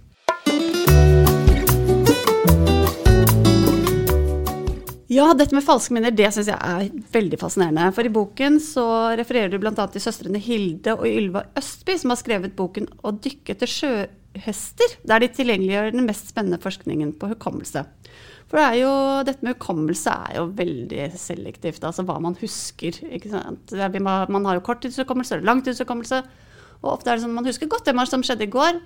[5.10, 7.88] Ja, dette med falske minner det syns jeg er veldig fascinerende.
[7.96, 8.84] For i boken så
[9.18, 9.72] refererer du bl.a.
[9.90, 15.18] til søstrene Hilde og Ylva Østby, som har skrevet boken 'Å dykke etter sjøhester', der
[15.18, 17.82] de tilgjengeliggjør den mest spennende forskningen på hukommelse.
[18.46, 18.92] For det er jo,
[19.26, 23.02] dette med hukommelse er jo veldig selektivt, altså hva man husker.
[23.10, 23.74] ikke sant?
[24.30, 26.22] man har jo korttidshukommelse og langtidshukommelse.
[26.84, 28.78] Og ofte er det sånn at man husker godt det som skjedde i går.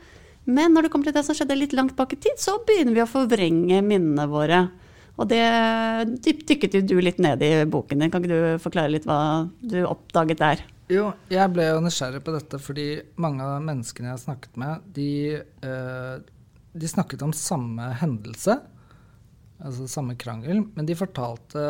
[0.47, 2.95] Men når det kommer til det som skjedde litt langt bak i tid, så begynner
[2.95, 4.71] vi å forvrenge minnene våre.
[5.15, 5.45] Og det
[6.25, 8.11] dykket du litt ned i boken din.
[8.11, 10.65] Kan ikke du forklare litt hva du oppdaget der?
[10.93, 12.89] Jo, jeg ble jo nysgjerrig på dette fordi
[13.23, 15.11] mange av menneskene jeg har snakket med, de,
[15.65, 16.15] eh,
[16.75, 18.59] de snakket om samme hendelse,
[19.65, 21.65] altså samme krangel, men de fortalte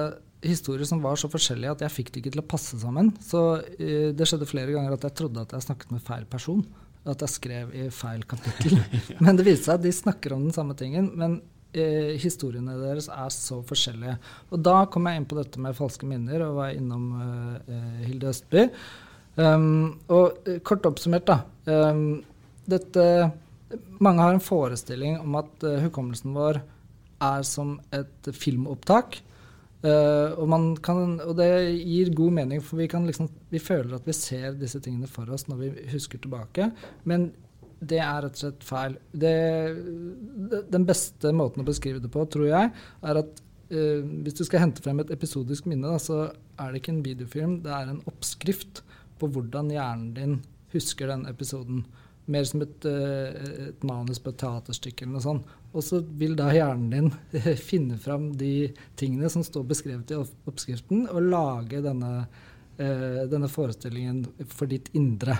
[0.44, 3.12] historier som var så forskjellige at jeg fikk det ikke til å passe sammen.
[3.22, 3.44] Så
[3.78, 6.64] eh, det skjedde flere ganger at jeg trodde at jeg snakket med feil person.
[7.08, 8.78] At jeg skrev i feil kapittel.
[9.24, 11.10] Men det viste seg at de snakker om den samme tingen.
[11.20, 11.38] Men
[11.80, 14.18] eh, historiene deres er så forskjellige.
[14.50, 17.10] Og da kom jeg inn på dette med falske minner og var innom
[17.66, 18.68] eh, Hilde Østby.
[19.34, 21.40] Um, og eh, kort oppsummert, da.
[21.66, 22.22] Um,
[22.70, 23.04] dette,
[24.02, 26.60] mange har en forestilling om at uh, hukommelsen vår
[27.24, 29.18] er som et filmopptak.
[29.84, 31.50] Uh, og, kan, og, det
[31.82, 35.48] gir god mening, for vi, liksom, vi, føler at vi ser disse tingene for oss
[35.50, 36.70] når vi husker tilbake.
[37.04, 37.32] Men
[37.90, 38.96] det er rett og slett feil.
[39.10, 39.34] Det,
[40.72, 42.70] den beste måten å beskrive det på, tror jeg,
[43.04, 43.42] er at
[43.72, 46.28] uh, hvis du skal hente frem et episodisk minne, da, så
[46.60, 48.84] er det ikke en videofilm, det er en oppskrift
[49.20, 50.40] på hvordan hjernen din
[50.74, 51.84] husker den episoden.
[52.30, 55.52] Mer som et, uh, et manus på et teaterstykke eller noe sånt.
[55.74, 57.36] Og så vil da hjernen din
[57.70, 62.14] finne fram de tingene som står beskrevet i oppskriften, og lage denne,
[62.80, 65.36] uh, denne forestillingen for ditt indre.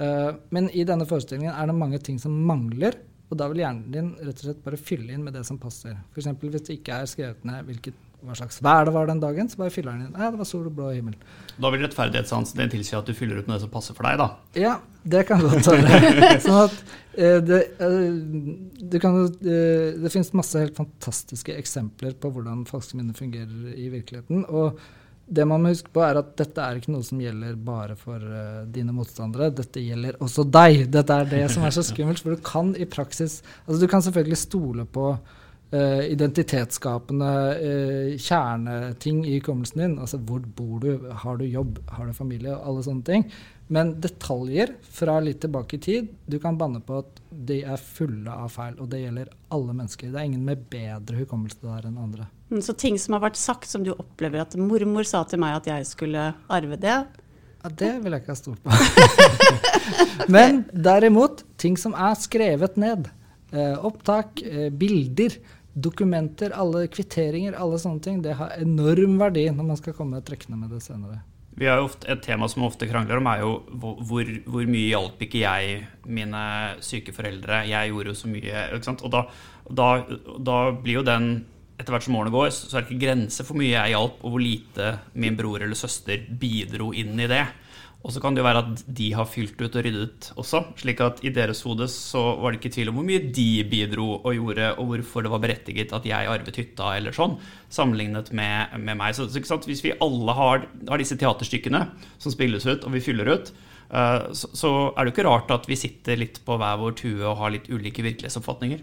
[0.00, 2.96] Uh, men i denne forestillingen er det mange ting som mangler,
[3.32, 5.96] og da vil hjernen din rett og slett bare fylle inn med det som passer.
[6.12, 6.32] F.eks.
[6.40, 9.60] hvis det ikke er skrevet ned hvilket, hva slags vær det var den dagen, så
[9.62, 10.18] bare fyller den inn.
[10.20, 11.16] Ja, det var sol og blå himmel.
[11.56, 14.28] Da vil rettferdighetssansen tilsi at du fyller ut med det som passer for deg, da?
[14.60, 14.74] Ja,
[15.14, 16.32] det kan godt være.
[16.44, 16.76] sånn at
[17.16, 23.72] uh, det, uh, kan, det finnes masse helt fantastiske eksempler på hvordan falske minner fungerer
[23.72, 24.44] i virkeligheten.
[24.52, 24.76] og
[25.32, 28.20] det man må huske på, er at dette er ikke noe som gjelder bare for
[28.20, 29.52] uh, dine motstandere.
[29.56, 30.86] Dette gjelder også deg.
[30.92, 32.22] Dette er det som er så skummelt.
[32.22, 39.24] For du kan i praksis Altså, du kan selvfølgelig stole på uh, identitetsskapende uh, kjerneting
[39.28, 39.98] i hukommelsen din.
[40.02, 43.26] Altså hvor bor du, har du jobb, har du familie, og alle sånne ting.
[43.72, 48.28] Men detaljer fra litt tilbake i tid, du kan banne på at de er fulle
[48.28, 48.74] av feil.
[48.76, 50.10] Og det gjelder alle mennesker.
[50.12, 52.26] Det er ingen med bedre hukommelse der enn andre.
[52.52, 55.56] Mm, så ting som har vært sagt, som du opplever at mormor sa til meg
[55.56, 56.98] at jeg skulle arve det?
[57.62, 58.76] Ja, Det vil jeg ikke ha stolt på.
[60.36, 63.08] Men derimot, ting som er skrevet ned.
[63.56, 65.40] Eh, opptak, eh, bilder,
[65.72, 68.20] dokumenter, alle kvitteringer, alle sånne ting.
[68.20, 71.22] Det har enorm verdi når man skal komme trekkende med det senere.
[71.58, 73.52] Vi har jo ofte, Et tema som vi ofte krangler om, er jo
[74.08, 76.42] hvor, hvor mye hjalp ikke jeg mine
[76.80, 77.64] syke foreldre?
[77.68, 78.68] Jeg gjorde jo så mye.
[78.72, 79.04] ikke sant?
[79.04, 79.26] Og da,
[79.68, 79.88] da,
[80.40, 81.32] da blir jo den
[81.80, 84.34] etter hvert som årene går, så er det ikke grenser for mye jeg hjalp, og
[84.34, 84.88] hvor lite
[85.18, 87.44] min bror eller søster bidro inn i det.
[88.02, 90.62] Og så kan det jo være at de har fylt ut og ryddet også.
[90.80, 94.06] slik at i deres hode så var det ikke tvil om hvor mye de bidro
[94.16, 97.36] og gjorde, og hvorfor det var berettiget at jeg arvet hytta eller sånn,
[97.70, 99.14] sammenlignet med, med meg.
[99.14, 101.84] Så, så hvis vi alle har, har, disse teaterstykkene
[102.18, 103.54] som spilles ut, og vi fyller ut,
[103.94, 106.98] uh, så, så, er det jo ikke rart at vi sitter litt på hver vår
[106.98, 108.82] tue og har litt ulike virkelighetsoppfatninger.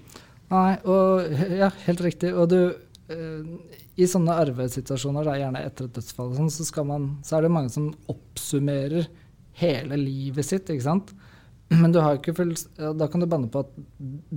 [0.50, 1.28] Nei, og
[1.60, 2.32] ja, helt riktig.
[2.40, 7.46] Og du uh, i sånne arvesituasjoner, da, gjerne etter et dødsfall, sånn, så, så, er
[7.46, 9.10] det mange som oppsummerer
[9.60, 10.70] hele livet sitt.
[10.72, 11.14] ikke sant?
[11.70, 12.56] Men full,
[12.98, 13.76] da kan du banne på at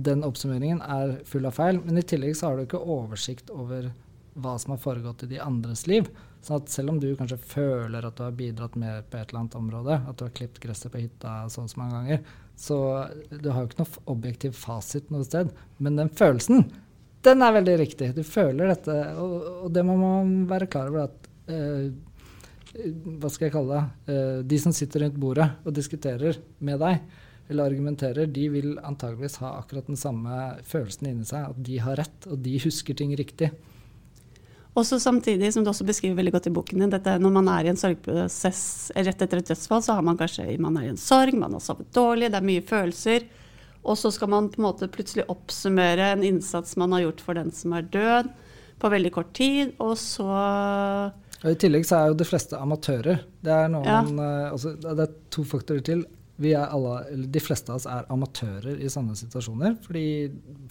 [0.05, 1.79] den oppsummeringen er full av feil.
[1.81, 3.89] Men i tillegg så har du ikke oversikt over
[4.33, 6.09] hva som har foregått i de andres liv.
[6.43, 9.45] Så at selv om du kanskje føler at du har bidratt mer på et eller
[9.45, 12.77] annet område, at du har klipt gresset på hytta så og så mange ganger, så
[13.31, 15.53] du har jo ikke noe objektiv fasit noe sted.
[15.79, 16.67] Men den følelsen,
[17.23, 18.13] den er veldig riktig.
[18.15, 21.91] Du føler dette, og, og det må man være klar over at uh,
[23.19, 24.13] Hva skal jeg kalle det?
[24.13, 27.03] Uh, de som sitter rundt bordet og diskuterer med deg,
[27.51, 31.99] eller argumenterer, de vil antageligvis ha akkurat den samme følelsen inni seg, at de har
[31.99, 33.51] rett, og de husker ting riktig.
[34.73, 37.67] Også samtidig, som du også beskriver veldig godt i boken din, dette, når man er
[37.67, 40.97] i en sorgprosess rett etter et dødsfall, så har man kanskje man er i en
[40.97, 43.27] sorg, man har sovet dårlig, det er mye følelser.
[43.83, 47.39] Og så skal man på en måte plutselig oppsummere en innsats man har gjort for
[47.39, 48.31] den som er død,
[48.79, 50.27] på veldig kort tid, og så
[51.43, 53.23] og I tillegg så er jo de fleste amatører.
[53.43, 54.01] Det er, noen, ja.
[54.15, 56.05] uh, altså, det er to faktorer til.
[56.41, 59.75] Vi er alle, eller De fleste av oss er amatører i sånne situasjoner.
[59.83, 60.05] fordi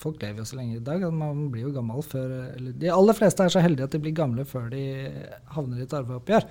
[0.01, 1.05] folk lever jo så lenge i dag.
[1.05, 4.01] at Man blir jo gammel før eller De aller fleste er så heldige at de
[4.03, 4.83] blir gamle før de
[5.53, 6.49] havner i et arveoppgjør.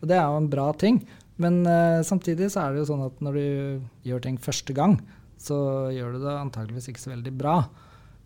[0.00, 1.00] Og det er jo en bra ting.
[1.40, 4.98] Men uh, samtidig så er det jo sånn at når du gjør ting første gang,
[5.40, 5.58] så
[5.94, 7.56] gjør du det antageligvis ikke så veldig bra.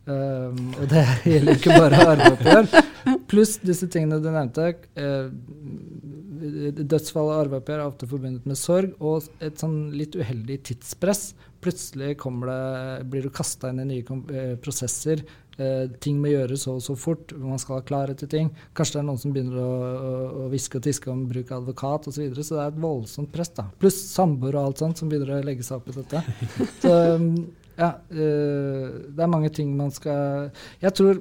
[0.05, 2.69] Um, og det gjelder ikke bare arveoppgjør.
[3.31, 4.73] Pluss disse tingene du nevnte.
[4.99, 5.31] Uh,
[6.75, 11.31] dødsfall og arveoppgjør er ofte forbundet med sorg og et sånn litt uheldig tidspress.
[11.65, 12.59] Plutselig det,
[13.09, 15.25] blir du kasta inn i nye uh, prosesser.
[15.55, 17.35] Uh, ting må gjøres så og så fort.
[17.39, 18.51] Man skal ha klarhet til ting.
[18.75, 22.17] Kanskje det er noen som begynner å hviske og tiske om bruk av advokat osv.
[22.17, 23.53] Så, videre, så det er et voldsomt press.
[23.55, 23.69] da.
[23.81, 26.25] Pluss samboer og alt sånt som begynner å legge seg opp i dette.
[26.83, 27.31] Så um,
[27.79, 31.19] ja, uh, det er mange ting man skal Jeg tror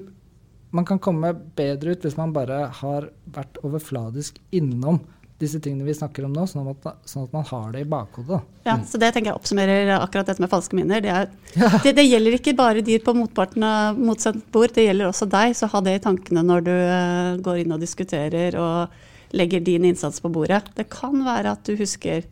[0.74, 5.04] man kan komme bedre ut hvis man bare har vært overfladisk innom
[5.44, 8.42] disse tingene vi snakker om nå, sånn at, sånn at man har det i bakhodet.
[8.66, 11.04] Ja, så Det tenker jeg oppsummerer akkurat dette med falske minner.
[11.04, 11.72] Det, er, ja.
[11.84, 15.58] det, det gjelder ikke bare de på motparten av motsatt bord, det gjelder også deg.
[15.60, 19.86] Så ha det i tankene når du uh, går inn og diskuterer og legger din
[19.90, 20.64] innsats på bordet.
[20.78, 22.28] Det kan være at du husker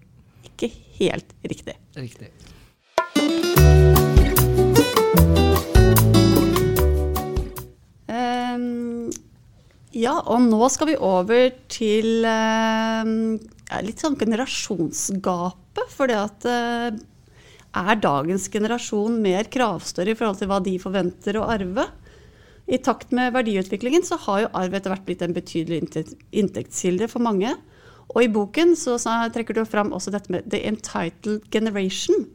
[0.46, 1.76] ikke helt riktig.
[1.98, 2.30] Riktig.
[8.12, 9.10] Um,
[9.92, 13.36] ja, og nå skal vi over til um,
[13.84, 15.88] litt sånn generasjonsgapet.
[15.92, 17.02] For det at uh,
[17.82, 21.88] er dagens generasjon mer kravstørre i forhold til hva de forventer å arve?
[22.72, 25.82] I takt med verdiutviklingen så har jo arv etter hvert blitt en betydelig
[26.32, 27.52] inntektskilde for mange.
[28.12, 32.28] Og i boken så trekker du fram også dette med the entitled generation.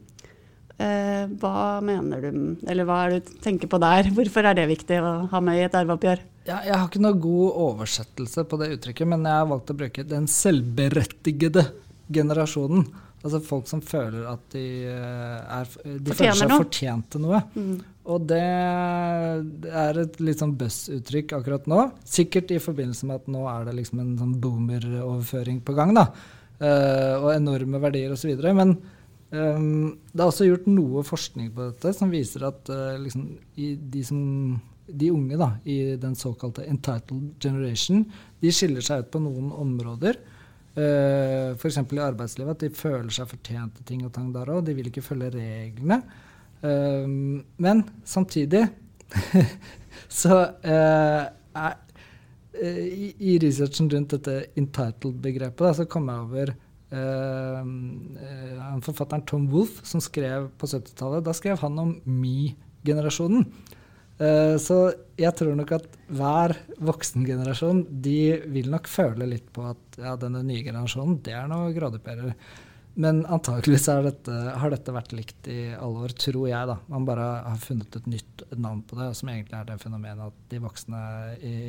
[0.77, 2.35] Eh, hva mener du,
[2.69, 4.11] eller hva er det du tenker på der?
[4.17, 6.21] Hvorfor er det viktig å ha med i et arveoppgjør?
[6.47, 9.77] Ja, jeg har ikke noe god oversettelse på det uttrykket, men jeg har valgt å
[9.81, 11.65] bruke den selvberettigede
[12.13, 12.85] generasjonen.
[13.25, 17.41] Altså folk som føler at de, eh, er, de føler seg fortjent til noe.
[17.57, 17.77] Mm.
[18.07, 18.43] Og det,
[19.67, 21.81] er et litt sånn buzz-uttrykk akkurat nå.
[22.07, 25.91] Sikkert i forbindelse med at nå er det liksom en sånn boomer-overføring på gang.
[25.97, 26.05] da,
[26.61, 28.31] uh, Og enorme verdier osv.
[28.55, 28.77] Men
[29.27, 33.25] Um, det er også gjort noe forskning på dette som viser at uh, liksom,
[33.57, 34.21] de, som,
[34.87, 38.05] de, unge da, i den såkalte entitled generation
[38.39, 40.21] de skiller seg ut på noen områder.
[40.77, 41.81] Uh, F.eks.
[41.81, 44.63] i arbeidslivet, at de føler seg fortjent til ting og tang der òg.
[44.63, 45.99] De vil ikke følge reglene.
[46.61, 48.63] Um, men samtidig
[50.21, 51.75] så uh, er,
[52.57, 56.53] i, i, researchen rundt dette entitled-begrepet så kom jeg over
[56.87, 63.43] Uh, forfatteren Tom Wolff, som skrev på 70-tallet, da skrev han om me-generasjonen.
[64.17, 64.77] Uh, så
[65.19, 68.21] jeg tror nok at hver voksengenerasjon de
[68.53, 72.31] vil nok føle litt på at ja, denne nye generasjonen, det er noe gradupperer.
[72.97, 76.69] Men antakeligvis dette, har dette vært likt i alle år, tror jeg.
[76.71, 76.79] da.
[76.89, 80.39] Man bare har funnet et nytt navn på det, som egentlig er det fenomenet at
[80.49, 81.01] de voksne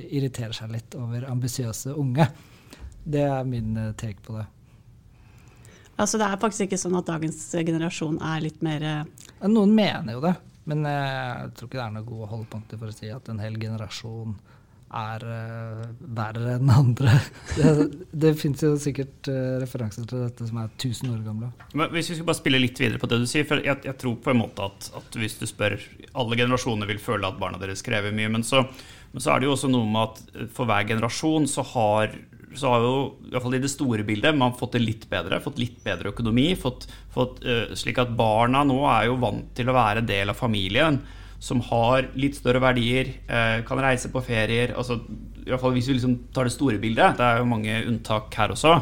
[0.09, 2.31] irriterer seg litt over ambisiøse unge.
[3.05, 4.47] Det er min take på det.
[5.99, 10.15] Altså, det er faktisk ikke sånn at dagens generasjon er litt mer eh, Noen mener
[10.15, 10.35] jo det,
[10.71, 13.59] men jeg tror ikke det er noe gode holdepunkter for å si at en hel
[13.61, 14.37] generasjon
[14.89, 15.83] er uh,
[16.17, 17.13] verre enn andre.
[17.59, 17.73] Det,
[18.13, 21.51] det fins jo sikkert uh, referanser til dette som er 1000 år gamle.
[21.77, 23.97] Men hvis vi skal bare spille litt videre på det du sier, for jeg, jeg
[24.01, 25.77] tror på en måte at, at, hvis du spør
[26.19, 28.63] Alle generasjoner vil føle at barna deres krever mye, men så,
[29.13, 32.15] men så er det jo også noe med at for hver generasjon så har
[32.57, 32.95] så har jo
[33.27, 35.41] i hvert fall i det store bildet man fått det litt bedre.
[35.45, 36.51] Fått litt bedre økonomi.
[36.59, 40.39] Fått, fått, uh, slik at barna nå er jo vant til å være del av
[40.39, 41.03] familien
[41.39, 44.75] som har litt større verdier, uh, kan reise på ferier.
[44.77, 44.99] altså
[45.49, 48.35] i hvert fall Hvis vi liksom tar det store bildet, det er jo mange unntak
[48.37, 48.75] her også.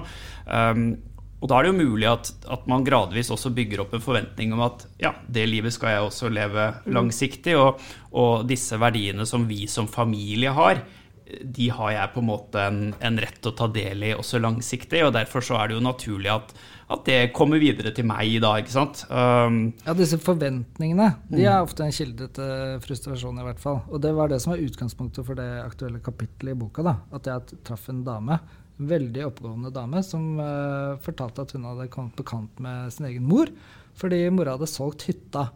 [0.47, 0.89] Um,
[1.37, 4.55] og da er det jo mulig at, at, man gradvis også bygger opp en forventning
[4.57, 7.83] om at ja, det livet skal jeg også leve langsiktig, og,
[8.17, 10.81] og disse verdiene som vi som familie har,
[11.27, 14.39] de har jeg på en måte en, en, rett til å ta del i også
[14.43, 15.03] langsiktig.
[15.07, 16.53] og Derfor så er det jo naturlig at,
[16.95, 18.53] at det kommer videre til meg da.
[18.63, 19.03] ikke sant?
[19.11, 21.67] Um, ja, Disse forventningene de er mm.
[21.67, 23.41] ofte en kilde til frustrasjon.
[23.43, 23.83] i hvert fall.
[23.91, 26.87] Og Det var det som var utgangspunktet for det aktuelle kapittelet i boka.
[26.87, 28.39] da, At jeg traff en dame,
[28.77, 33.09] en veldig oppegående dame som uh, fortalte at hun hadde kommet på kant med sin
[33.11, 33.51] egen mor
[33.97, 35.47] fordi mora hadde solgt hytta.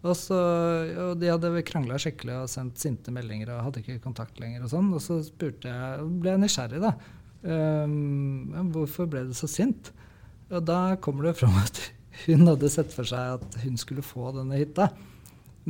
[0.00, 0.36] Og, så,
[1.10, 4.64] og De hadde krangla skikkelig og sendt sinte meldinger og hadde ikke kontakt lenger.
[4.64, 6.94] Og sånn, og så spurte jeg, ble jeg nysgjerrig, da.
[7.40, 9.92] Um, hvorfor ble du så sint?
[10.50, 11.82] Og da kommer det fram at
[12.24, 14.90] hun hadde sett for seg at hun skulle få denne hytta.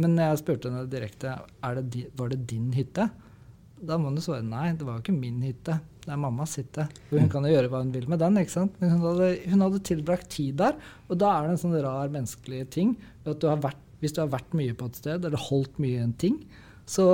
[0.00, 1.34] Men jeg spurte henne direkte
[1.66, 3.10] er det, var det din hytte,
[3.80, 5.78] da må hun svare nei, det var jo ikke min hytte.
[6.04, 6.86] Det er mammas hytte.
[7.10, 8.36] Hun kan jo gjøre hva hun vil med den.
[8.40, 8.74] ikke sant?
[8.80, 10.76] Men hun hadde, hun hadde tilbrakt tid der,
[11.08, 14.22] og da er det en sånn rar menneskelig ting at du har vært hvis du
[14.22, 16.40] har vært mye på et sted eller holdt mye i en ting,
[16.90, 17.04] så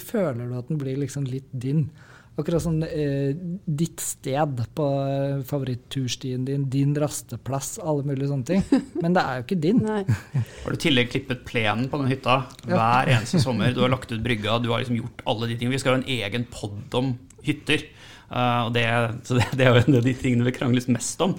[0.00, 1.86] føler du at den blir liksom litt din.
[2.34, 3.30] Akkurat som eh,
[3.64, 8.64] ditt sted på eh, favoritturstien din, din rasteplass, alle mulige sånne ting.
[9.04, 9.84] Men det er jo ikke din.
[9.86, 13.70] har du i tillegg klippet plenen på den hytta hver eneste sommer?
[13.70, 15.76] Du har lagt ut brygga, du har liksom gjort alle de tingene.
[15.76, 17.14] Vi skal ha en egen pod om
[17.46, 17.86] hytter.
[18.34, 18.82] Uh, det,
[19.28, 21.36] så det, det, er jo en av de tingene vi krangles mest om.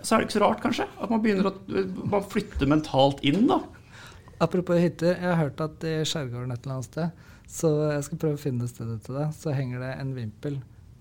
[0.00, 3.44] Så er det ikke så rart, kanskje, at man begynner å man flytter mentalt inn,
[3.50, 3.60] da.
[4.42, 7.08] Apropos hytter, jeg har hørt at i skjærgården et eller annet sted,
[7.46, 10.54] så jeg skal prøve å finne stedet til deg, så henger det en vimpel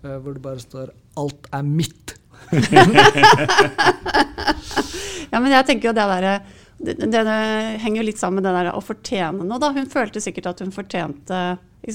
[0.04, 2.18] uh, hvor det bare står 'Alt er mitt'.
[5.32, 6.42] ja, men jeg tenker jo det derre
[6.82, 7.36] det, det, det,
[7.84, 9.62] henger jo litt sammen med det der å fortjene noe.
[9.62, 9.70] da.
[9.76, 11.42] Hun følte sikkert at hun fortjente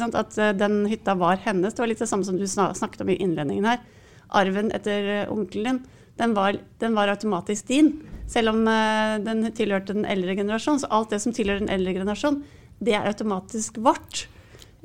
[0.06, 1.74] At eh, den hytta var hennes.
[1.74, 3.82] Det var litt det samme som du snakket om i innledningen her.
[4.30, 5.84] Arven etter eh, onkelen din,
[6.16, 7.92] den var, den var automatisk din.
[8.30, 10.80] Selv om uh, den tilhørte den eldre generasjon.
[10.82, 12.40] Så alt det som tilhører den eldre generasjon,
[12.82, 14.26] det er automatisk vårt.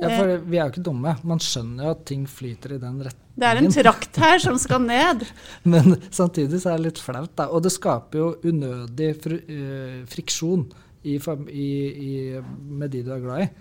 [0.01, 1.15] Ja, for vi er jo ikke dumme.
[1.27, 3.17] Man skjønner jo at ting flyter i den retningen.
[3.41, 5.25] Det er en trakt her som skal ned.
[5.73, 7.49] Men samtidig så er det litt flaut, da.
[7.53, 10.65] Og det skaper jo unødig uh, friksjon
[11.01, 11.69] i, i,
[12.07, 12.15] i,
[12.69, 13.51] med de du er glad i.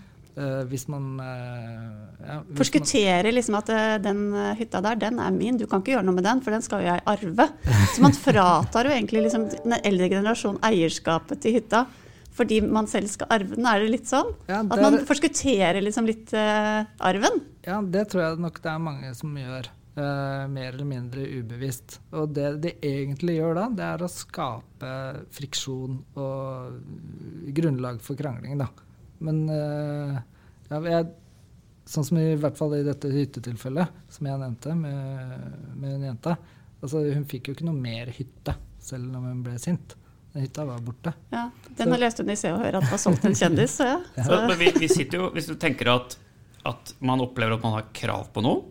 [0.40, 4.22] Uh, hvis man uh, ja, Forskutterer liksom at den
[4.57, 6.85] hytta der, den er min, du kan ikke gjøre noe med den, for den skal
[6.85, 7.48] jo jeg arve.
[7.94, 11.85] Så man fratar jo egentlig liksom den eldre generasjonen eierskapet til hytta
[12.40, 13.66] fordi man selv skal arve den?
[13.68, 14.33] Er det litt sånn?
[14.48, 17.42] Ja, det At man forskutterer liksom litt uh, arven?
[17.66, 19.70] Ja, det tror jeg nok det er mange som gjør.
[19.90, 21.98] Uh, mer eller mindre ubevisst.
[22.16, 24.92] Og det de egentlig gjør da, det er å skape
[25.35, 28.70] friksjon og grunnlag for krangling, da.
[29.24, 30.18] Men uh,
[30.70, 31.11] ja, jeg,
[31.90, 36.37] sånn som i hvert fall i dette hyttetilfellet, som jeg nevnte med, med en jente
[36.80, 39.96] altså Hun fikk jo ikke noe mer hytte selv om hun ble sint.
[40.33, 41.12] Den Hytta var borte.
[41.35, 43.74] Ja, Den har lest hun i Se og Hør at var solgt en kjendis.
[43.80, 43.98] Så ja.
[44.16, 44.38] Så.
[44.46, 46.16] Men vi, vi, sitter jo, Hvis du tenker at,
[46.70, 48.62] at, man opplever at man har krav på noe,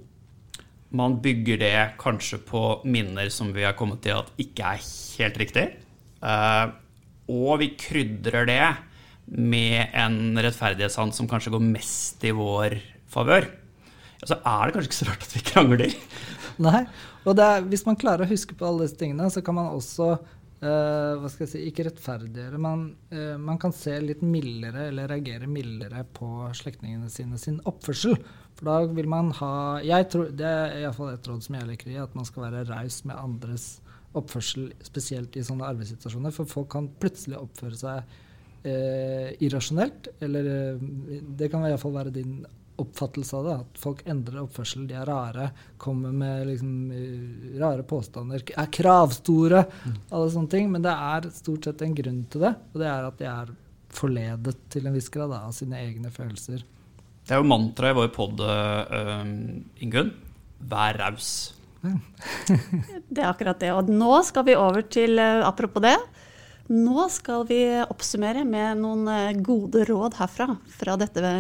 [0.90, 4.86] man bygger det kanskje på minner som vi har kommet til at ikke er
[5.20, 5.66] helt riktig,
[6.26, 6.72] uh,
[7.30, 8.64] og vi krydrer det
[9.30, 13.48] med en rettferdighetssans som kanskje går mest i vår favør,
[14.26, 15.96] så er det kanskje ikke så rart at vi krangler.
[16.66, 16.82] Nei,
[17.24, 20.18] og er, hvis man klarer å huske på alle disse tingene, så kan man også
[20.60, 22.82] Uh, hva skal jeg si, ikke rettferdiggjøre, men
[23.14, 28.18] uh, man kan se litt mildere eller reagere mildere på slektningene sine sin oppførsel.
[28.60, 29.54] For da vil man ha
[29.88, 32.66] jeg tror, Det er iallfall et råd som jeg liker i, at man skal være
[32.74, 33.70] raus med andres
[34.20, 36.36] oppførsel, spesielt i sånne arbeidssituasjoner.
[36.36, 38.20] For folk kan plutselig oppføre seg
[38.66, 40.50] uh, irrasjonelt, eller
[41.40, 42.40] det kan iallfall være din
[42.80, 43.56] oppfattelse av det.
[43.64, 45.50] At folk endrer oppførsel, de er rare,
[45.82, 49.98] kommer med liksom, eh, rare påstander, er kravstore, mm.
[50.16, 50.72] alle sånne ting.
[50.72, 53.54] Men det er stort sett en grunn til det, og det er at de er
[54.00, 56.66] forledet til en viss grad av sine egne følelser.
[57.26, 59.24] Det er jo mantraet i vår pod, uh,
[59.84, 60.14] Ingunn.
[60.70, 61.54] Vær raus.
[61.86, 63.70] det er akkurat det.
[63.72, 65.98] Og nå skal vi over til, uh, apropos det,
[66.70, 71.34] nå skal vi oppsummere med noen eh, gode råd herfra, fra dette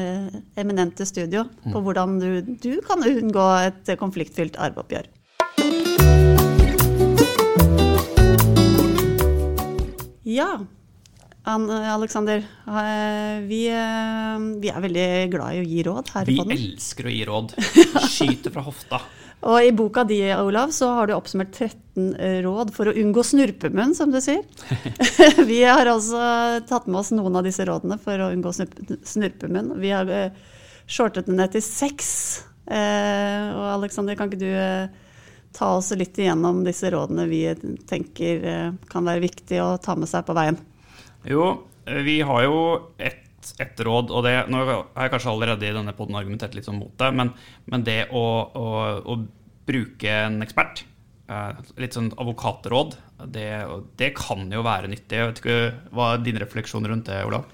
[0.58, 1.84] eminente studio, på mm.
[1.86, 5.10] hvordan du, du kan unngå et konfliktfylt arveoppgjør.
[10.30, 10.50] Ja,
[11.50, 12.44] Aleksander.
[12.68, 16.58] Eh, vi, eh, vi, er veldig glad i å gi råd her vi i podden.
[16.58, 17.56] Vi elsker å gi råd.
[18.13, 19.02] Skyter fra hofta.
[19.47, 23.23] Og i boka di, Olav, så har du oppsummert 13 eh, råd for å unngå
[23.23, 24.43] snurpemunn, som du sier.
[25.52, 26.23] vi har også
[26.67, 28.52] tatt med oss noen av disse rådene for å unngå
[29.08, 29.78] snurpemunn.
[29.80, 30.58] Vi har uh,
[30.91, 32.10] shortet den ned til seks.
[32.67, 34.99] Uh, og Aleksander, kan ikke du
[35.56, 37.41] ta oss litt igjennom disse rådene vi
[37.89, 38.43] tenker
[38.86, 40.60] kan være viktig å ta med seg på veien?
[41.25, 41.47] Jo,
[42.06, 42.60] vi har jo
[43.02, 43.29] et
[43.62, 46.80] et råd, og det, nå har jeg kanskje allerede i denne poden argumentert litt sånn
[46.80, 47.34] mot det, men,
[47.71, 48.69] men det å, å,
[49.04, 49.19] å,
[49.69, 50.84] bruke en ekspert,
[51.30, 52.95] eh, litt sånn advokatråd,
[53.30, 53.49] det,
[53.99, 55.19] det, kan jo være nyttig.
[55.19, 55.58] Jeg vet ikke,
[55.93, 57.45] Hva er din refleksjon rundt det, Olav?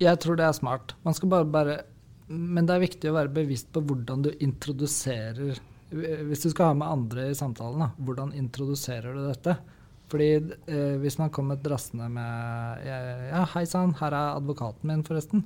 [0.00, 0.94] Jeg tror det er smart.
[1.02, 1.74] Man skal bare, bare
[2.30, 5.58] Men det er viktig å være bevisst på hvordan du introduserer
[5.90, 9.56] Hvis du skal ha med andre i samtalen, da, hvordan introduserer du dette?
[10.10, 15.44] Fordi eh, hvis man kommer drassende med Ja, hei sann, her er advokaten min, forresten.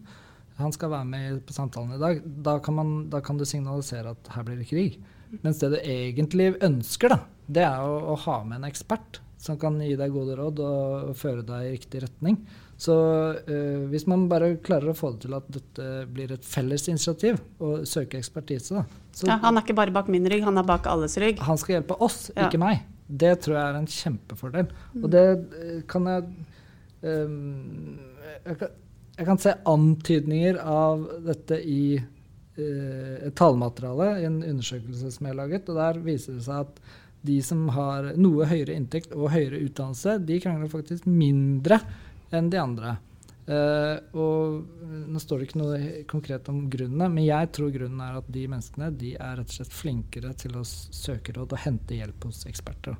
[0.60, 2.22] Han skal være med på samtalen i dag.
[2.46, 4.98] Da kan, man, da kan du signalisere at her blir det krig.
[5.42, 9.58] Mens det du egentlig ønsker, da, det er å, å ha med en ekspert som
[9.60, 12.38] kan gi deg gode råd og, føre deg i riktig retning.
[12.80, 16.88] Så øh, hvis man bare klarer å få det til at dette blir et felles
[16.90, 18.86] initiativ, og søke ekspertise da,
[19.28, 21.42] ja, Han er ikke bare bak min rygg, han er bak alles rygg.
[21.44, 22.48] Han skal hjelpe oss, ja.
[22.48, 22.82] ikke meg.
[23.06, 24.72] Det tror jeg er en kjempefordel.
[25.02, 25.24] Og det
[25.60, 26.26] eh, kan jeg
[27.04, 27.98] um,
[28.44, 28.74] jeg, kan,
[29.18, 35.34] jeg, kan, se antydninger av dette i uh, et tallmateriale i en undersøkelse som jeg
[35.34, 35.68] har laget.
[35.68, 36.84] Og der viser det seg at
[37.24, 41.80] de som har noe høyere inntekt og høyere utdannelse, de krangler faktisk mindre
[42.34, 42.96] enn de andre.
[43.44, 44.62] Uh, og
[45.12, 48.46] Nå står det ikke noe konkret om grunnene, men jeg tror grunnen er at de
[48.48, 52.46] menneskene de er rett og slett flinkere til å søke råd og hente hjelp hos
[52.48, 52.96] eksperter.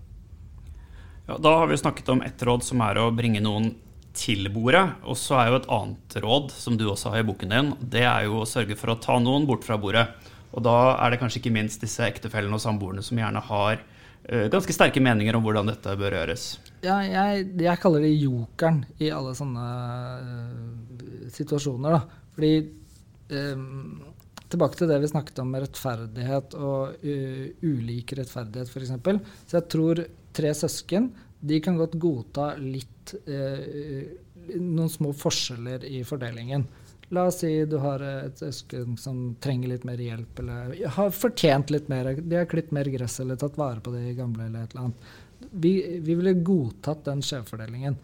[1.25, 3.73] Ja, da har vi snakket om ett råd, som er å bringe noen
[4.15, 4.85] til bordet.
[5.09, 8.05] Og så er jo et annet råd, som du også har i boken din, det
[8.05, 10.07] er jo å sørge for å ta noen bort fra bordet.
[10.55, 13.81] Og da er det kanskje ikke minst disse ektefellene og samboerne som gjerne har
[14.25, 16.47] ganske sterke meninger om hvordan dette bør gjøres.
[16.85, 19.69] Ja, jeg, jeg, kaller det jokeren i alle sånne
[20.25, 21.97] uh, situasjoner.
[21.97, 22.25] Da.
[22.37, 22.53] Fordi
[23.33, 24.03] um,
[24.55, 28.93] Tilbake til det vi snakket om med rettferdighet og uh, ulik rettferdighet, f.eks.
[29.49, 30.03] Så jeg tror
[30.37, 31.09] tre søsken
[31.45, 34.05] de kan godt godta litt uh,
[34.55, 36.69] noen små forskjeller i fordelingen.
[37.11, 41.71] La oss si du har et søsken som trenger litt mer hjelp, eller har fortjent
[41.75, 42.15] litt mer.
[42.17, 45.13] De har klippet mer gress eller tatt vare på de gamle, eller et eller annet.
[45.53, 47.97] Vi, vi ville godtatt den skjevfordelingen.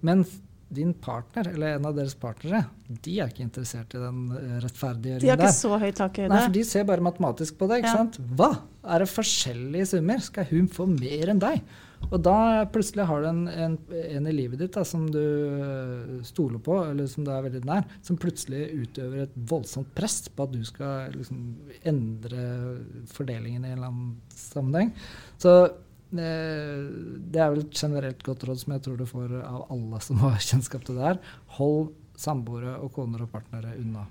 [0.00, 0.24] Men
[0.68, 5.22] din partner, eller en av deres partnere, de er ikke interessert i den eh, rettferdiggjøringen
[5.22, 5.38] der.
[5.38, 6.30] De har ikke så høy tak i det.
[6.34, 7.78] Nei, for de ser bare matematisk på det.
[7.80, 8.02] ikke Ja.
[8.02, 8.18] sant?
[8.36, 8.50] Hva?
[8.84, 10.20] Er det forskjellige summer?
[10.26, 11.62] Skal hun få mer enn deg?
[12.08, 16.62] Og da plutselig har du en, en, en i livet ditt da, som du stoler
[16.64, 20.54] på, eller som du er veldig nær, som plutselig utøver et voldsomt press på at
[20.54, 21.42] du skal liksom,
[21.88, 22.46] endre
[23.12, 24.94] fordelingen i en eller annen sammenheng.
[25.42, 26.84] Så eh,
[27.28, 30.22] det er vel et generelt godt råd som jeg tror du får av alle som
[30.24, 31.24] har kjennskap til det her.
[31.58, 34.08] Hold samboere og koner og partnere unna.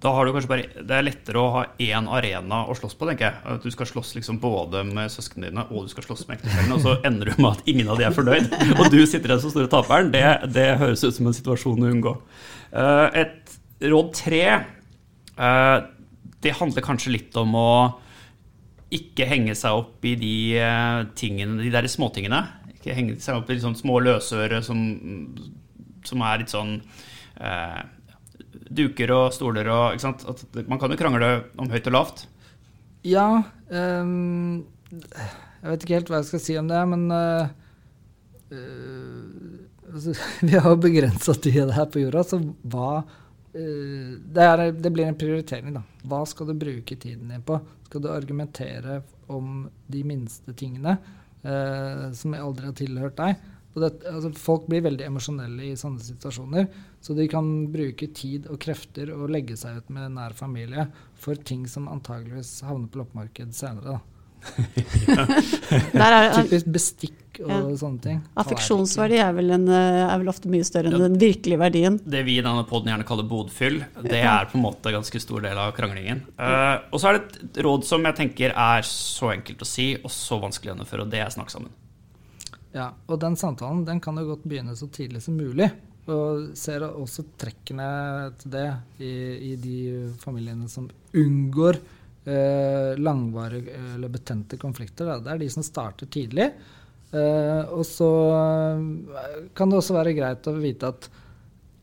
[0.00, 3.04] Da har du kanskje bare, Det er lettere å ha én arena å slåss på,
[3.10, 3.40] tenker jeg.
[3.52, 6.72] At du skal slåss liksom både med søsknene dine og du skal slåss med ektefellen,
[6.72, 8.48] og så ender du med at ingen av de er fornøyd,
[8.78, 10.08] og du sitter der som store taperen.
[10.14, 10.24] Det,
[10.56, 12.14] det høres ut som en situasjon å unngå.
[12.72, 13.58] Eh, Et
[13.92, 15.76] råd tre eh,
[16.40, 17.70] Det handler kanskje litt om å
[18.90, 22.40] ikke henge seg opp i de eh, tingene, de der småtingene.
[22.78, 24.80] Ikke henge seg opp i liksom små løsøre som,
[26.08, 26.78] som er litt sånn
[28.70, 30.26] duker og stoler og ikke sant?
[30.28, 31.30] At Man kan jo krangle
[31.60, 32.26] om høyt og lavt.
[33.06, 37.48] Ja um, Jeg vet ikke helt hva jeg skal si om det, men uh,
[38.52, 40.16] uh, altså,
[40.48, 45.08] Vi har jo begrensa tid her på jorda, så hva uh, det, er, det blir
[45.08, 45.84] en prioritering, da.
[46.10, 47.60] Hva skal du bruke tiden din på?
[47.88, 50.98] Skal du argumentere om de minste tingene
[51.40, 53.38] som aldri har tilhørt deg?
[53.70, 56.66] Og det, altså, folk blir veldig emosjonelle i sånne situasjoner,
[57.00, 60.88] så de kan bruke tid og krefter og legge seg ut med nær familie
[61.20, 63.94] for ting som antageligvis havner på loppemarked senere.
[63.94, 64.00] Da.
[66.00, 67.58] Er, Typisk bestikk og Ja.
[67.78, 68.20] sånne ting.
[68.40, 71.98] affeksjonsverdi er vel, en, eh, er vel ofte mye større enn den virkelige verdien.
[72.02, 75.20] Det vi i denne poden gjerne kaller bodfyll, det er på en måte en ganske
[75.20, 76.24] stor del av kranglingen.
[76.40, 79.94] Uh, og så er det et råd som jeg tenker er så enkelt å si
[80.02, 81.70] og så vanskelig å gjennomføre, og det er snakk sammen.
[82.74, 85.70] Ja, og den samtalen den kan jo godt begynne så tidlig som mulig.
[86.10, 87.86] Og ser også trekkene
[88.40, 88.68] til det
[89.02, 89.14] i,
[89.50, 89.78] i de
[90.22, 91.78] familiene som unngår
[92.24, 95.06] eh, langvarige eller betente konflikter.
[95.06, 95.18] Da.
[95.22, 96.48] Det er de som starter tidlig.
[97.10, 101.08] Eh, og så eh, kan det også være greit å vite at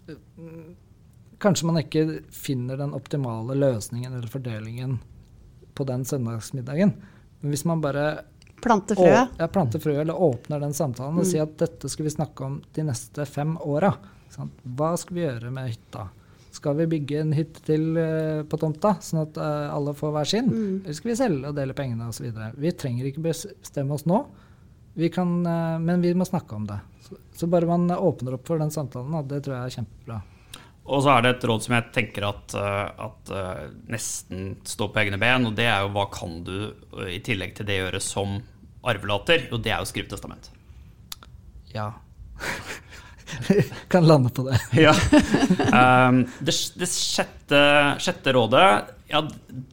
[0.08, 0.20] eh,
[1.44, 4.98] kanskje man ikke finner den optimale løsningen eller fordelingen
[5.76, 6.96] på den søndagsmiddagen.
[7.42, 8.08] Men hvis man bare
[8.62, 9.34] Plante frøet.
[9.38, 12.62] ja, plante frø, eller åpner den samtalen og sier at dette skal vi snakke om
[12.74, 13.92] de neste fem åra.
[14.78, 16.08] Hva skal vi gjøre med hytta?
[16.58, 20.30] Skal vi bygge en hytte til eh, på tomta, sånn at eh, alle får hver
[20.30, 20.50] sin?
[20.82, 22.32] Eller skal vi selge og dele pengene osv.?
[22.58, 24.24] Vi trenger ikke bestemme oss nå,
[24.98, 26.80] vi kan, eh, men vi må snakke om det.
[27.06, 30.20] Så, så bare man åpner opp for den samtalen, det tror jeg er kjempebra.
[30.88, 34.94] Og så er det et råd som jeg tenker at, eh, at eh, nesten står
[34.94, 37.82] på egne ben, og det er jo hva kan du eh, i tillegg til det
[37.82, 38.38] gjøre som
[38.88, 39.50] arvelater?
[39.52, 40.48] Og det er jo skrive testament.
[41.74, 41.92] Ja.
[43.94, 44.60] kan lande på det.
[44.78, 44.96] Ja.
[45.68, 47.60] Um, det, det sjette,
[48.02, 48.68] sjette rådet,
[49.12, 49.20] ja,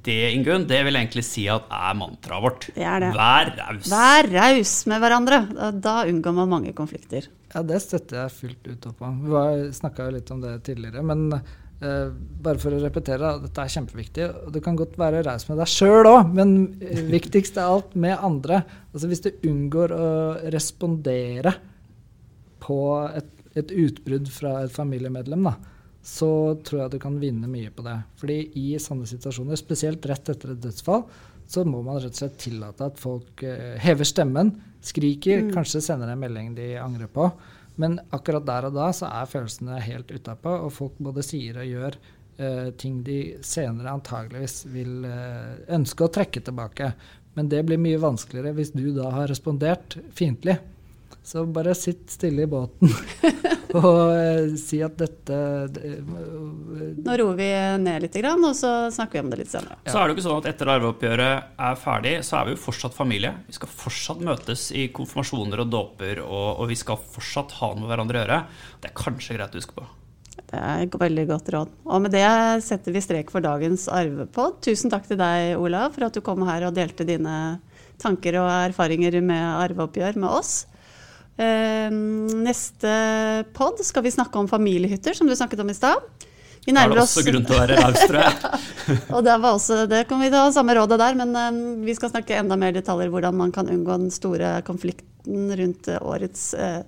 [0.04, 2.66] det Ingunn, det vil jeg egentlig si at er mantraet vårt.
[2.74, 3.10] Det er det.
[3.16, 3.88] Vær raus.
[3.90, 5.40] Vær raus med hverandre.
[5.54, 7.26] Da, da unngår man mange konflikter.
[7.54, 9.20] Ja, det støtter jeg fullt ut opp om.
[9.30, 11.04] Vi snakka jo litt om det tidligere.
[11.06, 11.28] Men
[11.84, 14.26] Uh, bare for å repetere, dette er kjempeviktig.
[14.46, 16.54] Og du kan godt være raus med deg sjøl òg, men
[17.10, 18.62] viktigst av alt med andre.
[18.94, 20.06] Altså Hvis du unngår å
[20.54, 21.52] respondere
[22.64, 22.78] på
[23.10, 23.28] et,
[23.58, 25.54] et utbrudd fra et familiemedlem, da,
[26.04, 26.30] så
[26.66, 27.96] tror jeg du kan vinne mye på det.
[28.20, 31.06] Fordi i sånne situasjoner, spesielt rett etter et dødsfall,
[31.48, 36.12] så må man rett og slett tillate at folk eh, hever stemmen, skriker, kanskje sender
[36.12, 37.30] en melding de angrer på.
[37.80, 41.70] Men akkurat der og da så er følelsene helt utapå, og folk både sier og
[41.70, 41.98] gjør
[42.36, 46.92] eh, ting de senere antageligvis vil eh, ønske å trekke tilbake.
[47.34, 50.60] Men det blir mye vanskeligere hvis du da har respondert fiendtlig.
[51.24, 52.90] Så bare sitt stille i båten
[53.80, 55.38] og eh, si at dette
[55.72, 57.48] det, Nå roer vi
[57.80, 59.78] ned litt, grann, og så snakker vi om det litt senere.
[59.88, 62.62] Så er det jo ikke sånn at etter arveoppgjøret er ferdig, så er vi jo
[62.66, 63.32] fortsatt familie.
[63.48, 67.82] Vi skal fortsatt møtes i konfirmasjoner og dåper, og, og vi skal fortsatt ha noe
[67.82, 68.40] med hverandre å gjøre.
[68.84, 69.88] Det er kanskje greit å huske på.
[70.44, 71.72] Det er et veldig godt råd.
[71.88, 72.28] Og med det
[72.66, 74.60] setter vi strek for dagens arvepod.
[74.66, 77.58] Tusen takk til deg, Olav, for at du kom her og delte dine
[78.02, 80.54] tanker og erfaringer med arveoppgjør med oss.
[81.34, 81.90] Eh,
[82.44, 82.92] neste
[83.56, 86.04] pod skal vi snakke om familiehytter, som du snakket om i stad.
[86.64, 88.60] Vi er nærmer det oss også grunn til å være raus, tror jeg.
[89.16, 92.12] Og det, var også, det kan vi ta samme rådet der, men eh, vi skal
[92.12, 96.80] snakke enda mer detaljer hvordan man kan unngå den store konflikten rundt eh, årets eh,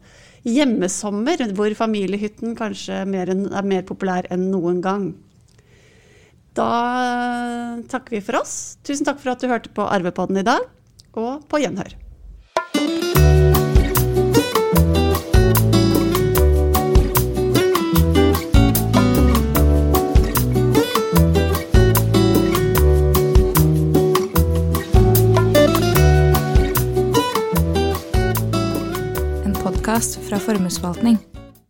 [0.47, 5.11] hjemmesommer, hvor familiehytten kanskje mer er mer populær enn noen gang.
[6.57, 6.70] Da
[7.03, 8.78] eh, takker vi for oss.
[8.86, 10.64] Tusen takk for at du hørte på Arvepodden i dag,
[11.18, 11.99] og på gjenhør.
[29.87, 31.36] Podkast fra Formuesforvaltning.